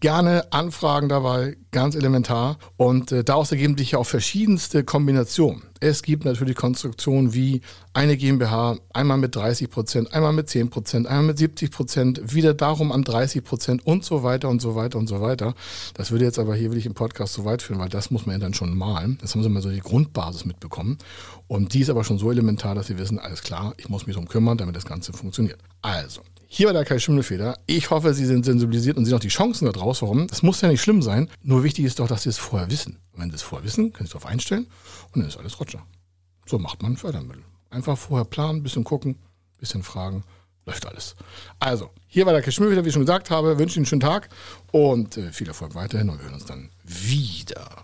gerne 0.00 0.52
Anfragen 0.52 1.08
dabei, 1.08 1.56
ganz 1.70 1.94
elementar. 1.94 2.58
Und 2.76 3.12
äh, 3.12 3.22
daraus 3.22 3.52
ergeben 3.52 3.78
sich 3.78 3.92
ja 3.92 3.98
auch 3.98 4.04
verschiedenste 4.04 4.82
Kombinationen. 4.82 5.62
Es 5.86 6.02
gibt 6.02 6.24
natürlich 6.24 6.56
Konstruktionen 6.56 7.34
wie 7.34 7.60
eine 7.92 8.16
GmbH 8.16 8.78
einmal 8.94 9.18
mit 9.18 9.36
30 9.36 9.68
Prozent, 9.68 10.14
einmal 10.14 10.32
mit 10.32 10.48
10 10.48 10.70
Prozent, 10.70 11.06
einmal 11.06 11.24
mit 11.24 11.38
70 11.38 11.70
Prozent, 11.70 12.34
wieder 12.34 12.54
darum 12.54 12.90
an 12.90 13.04
30 13.04 13.44
Prozent 13.44 13.86
und 13.86 14.02
so 14.02 14.22
weiter 14.22 14.48
und 14.48 14.62
so 14.62 14.76
weiter 14.76 14.98
und 14.98 15.08
so 15.08 15.20
weiter. 15.20 15.54
Das 15.92 16.10
würde 16.10 16.24
jetzt 16.24 16.38
aber 16.38 16.54
hier 16.54 16.70
will 16.70 16.78
ich 16.78 16.86
im 16.86 16.94
Podcast 16.94 17.34
so 17.34 17.44
weit 17.44 17.60
führen, 17.60 17.80
weil 17.80 17.90
das 17.90 18.10
muss 18.10 18.24
man 18.24 18.36
ja 18.36 18.38
dann 18.38 18.54
schon 18.54 18.74
malen. 18.74 19.18
Das 19.20 19.34
haben 19.34 19.42
Sie 19.42 19.48
mal 19.50 19.60
so 19.60 19.68
die 19.68 19.80
Grundbasis 19.80 20.46
mitbekommen. 20.46 20.96
Und 21.48 21.74
die 21.74 21.80
ist 21.80 21.90
aber 21.90 22.02
schon 22.02 22.16
so 22.16 22.30
elementar, 22.30 22.74
dass 22.74 22.86
Sie 22.86 22.96
wissen, 22.96 23.18
alles 23.18 23.42
klar, 23.42 23.74
ich 23.76 23.90
muss 23.90 24.06
mich 24.06 24.16
darum 24.16 24.26
kümmern, 24.26 24.56
damit 24.56 24.76
das 24.76 24.86
Ganze 24.86 25.12
funktioniert. 25.12 25.58
Also, 25.82 26.22
hier 26.56 26.68
war 26.68 26.72
der 26.72 26.84
Kai 26.84 26.98
Schimmelfeder. 27.00 27.58
Ich 27.66 27.90
hoffe, 27.90 28.14
Sie 28.14 28.24
sind 28.24 28.44
sensibilisiert 28.44 28.96
und 28.96 29.04
sehen 29.04 29.14
auch 29.14 29.20
die 29.20 29.28
Chancen 29.28 29.66
da 29.66 29.72
draus. 29.72 30.02
Warum? 30.02 30.28
Es 30.30 30.42
muss 30.42 30.60
ja 30.60 30.68
nicht 30.68 30.80
schlimm 30.80 31.02
sein. 31.02 31.28
Nur 31.42 31.64
wichtig 31.64 31.84
ist 31.84 31.98
doch, 31.98 32.06
dass 32.06 32.22
Sie 32.22 32.28
es 32.28 32.38
vorher 32.38 32.70
wissen. 32.70 33.00
Und 33.12 33.22
wenn 33.22 33.30
Sie 33.30 33.36
es 33.36 33.42
vorher 33.42 33.66
wissen, 33.66 33.92
können 33.92 34.06
Sie 34.06 34.16
es 34.16 34.22
darauf 34.22 34.26
einstellen 34.26 34.66
und 35.12 35.20
dann 35.20 35.28
ist 35.28 35.36
alles 35.36 35.60
Roger. 35.74 35.86
So 36.46 36.58
macht 36.58 36.82
man 36.82 36.96
Fördermittel. 36.96 37.44
Einfach 37.70 37.98
vorher 37.98 38.24
planen, 38.24 38.62
bisschen 38.62 38.84
gucken, 38.84 39.16
bisschen 39.58 39.82
fragen, 39.82 40.22
läuft 40.66 40.86
alles. 40.86 41.16
Also, 41.58 41.90
hier 42.06 42.26
war 42.26 42.32
der 42.32 42.42
Kai 42.42 42.50
Schimmelfeder, 42.50 42.84
wie 42.84 42.88
ich 42.88 42.94
schon 42.94 43.02
gesagt 43.02 43.30
habe. 43.30 43.58
Wünsche 43.58 43.76
Ihnen 43.76 43.80
einen 43.80 43.86
schönen 43.86 44.00
Tag 44.00 44.28
und 44.70 45.16
äh, 45.16 45.32
viel 45.32 45.48
Erfolg 45.48 45.74
weiterhin 45.74 46.08
und 46.08 46.18
wir 46.18 46.24
hören 46.24 46.34
uns 46.34 46.46
dann 46.46 46.70
wieder. 46.84 47.83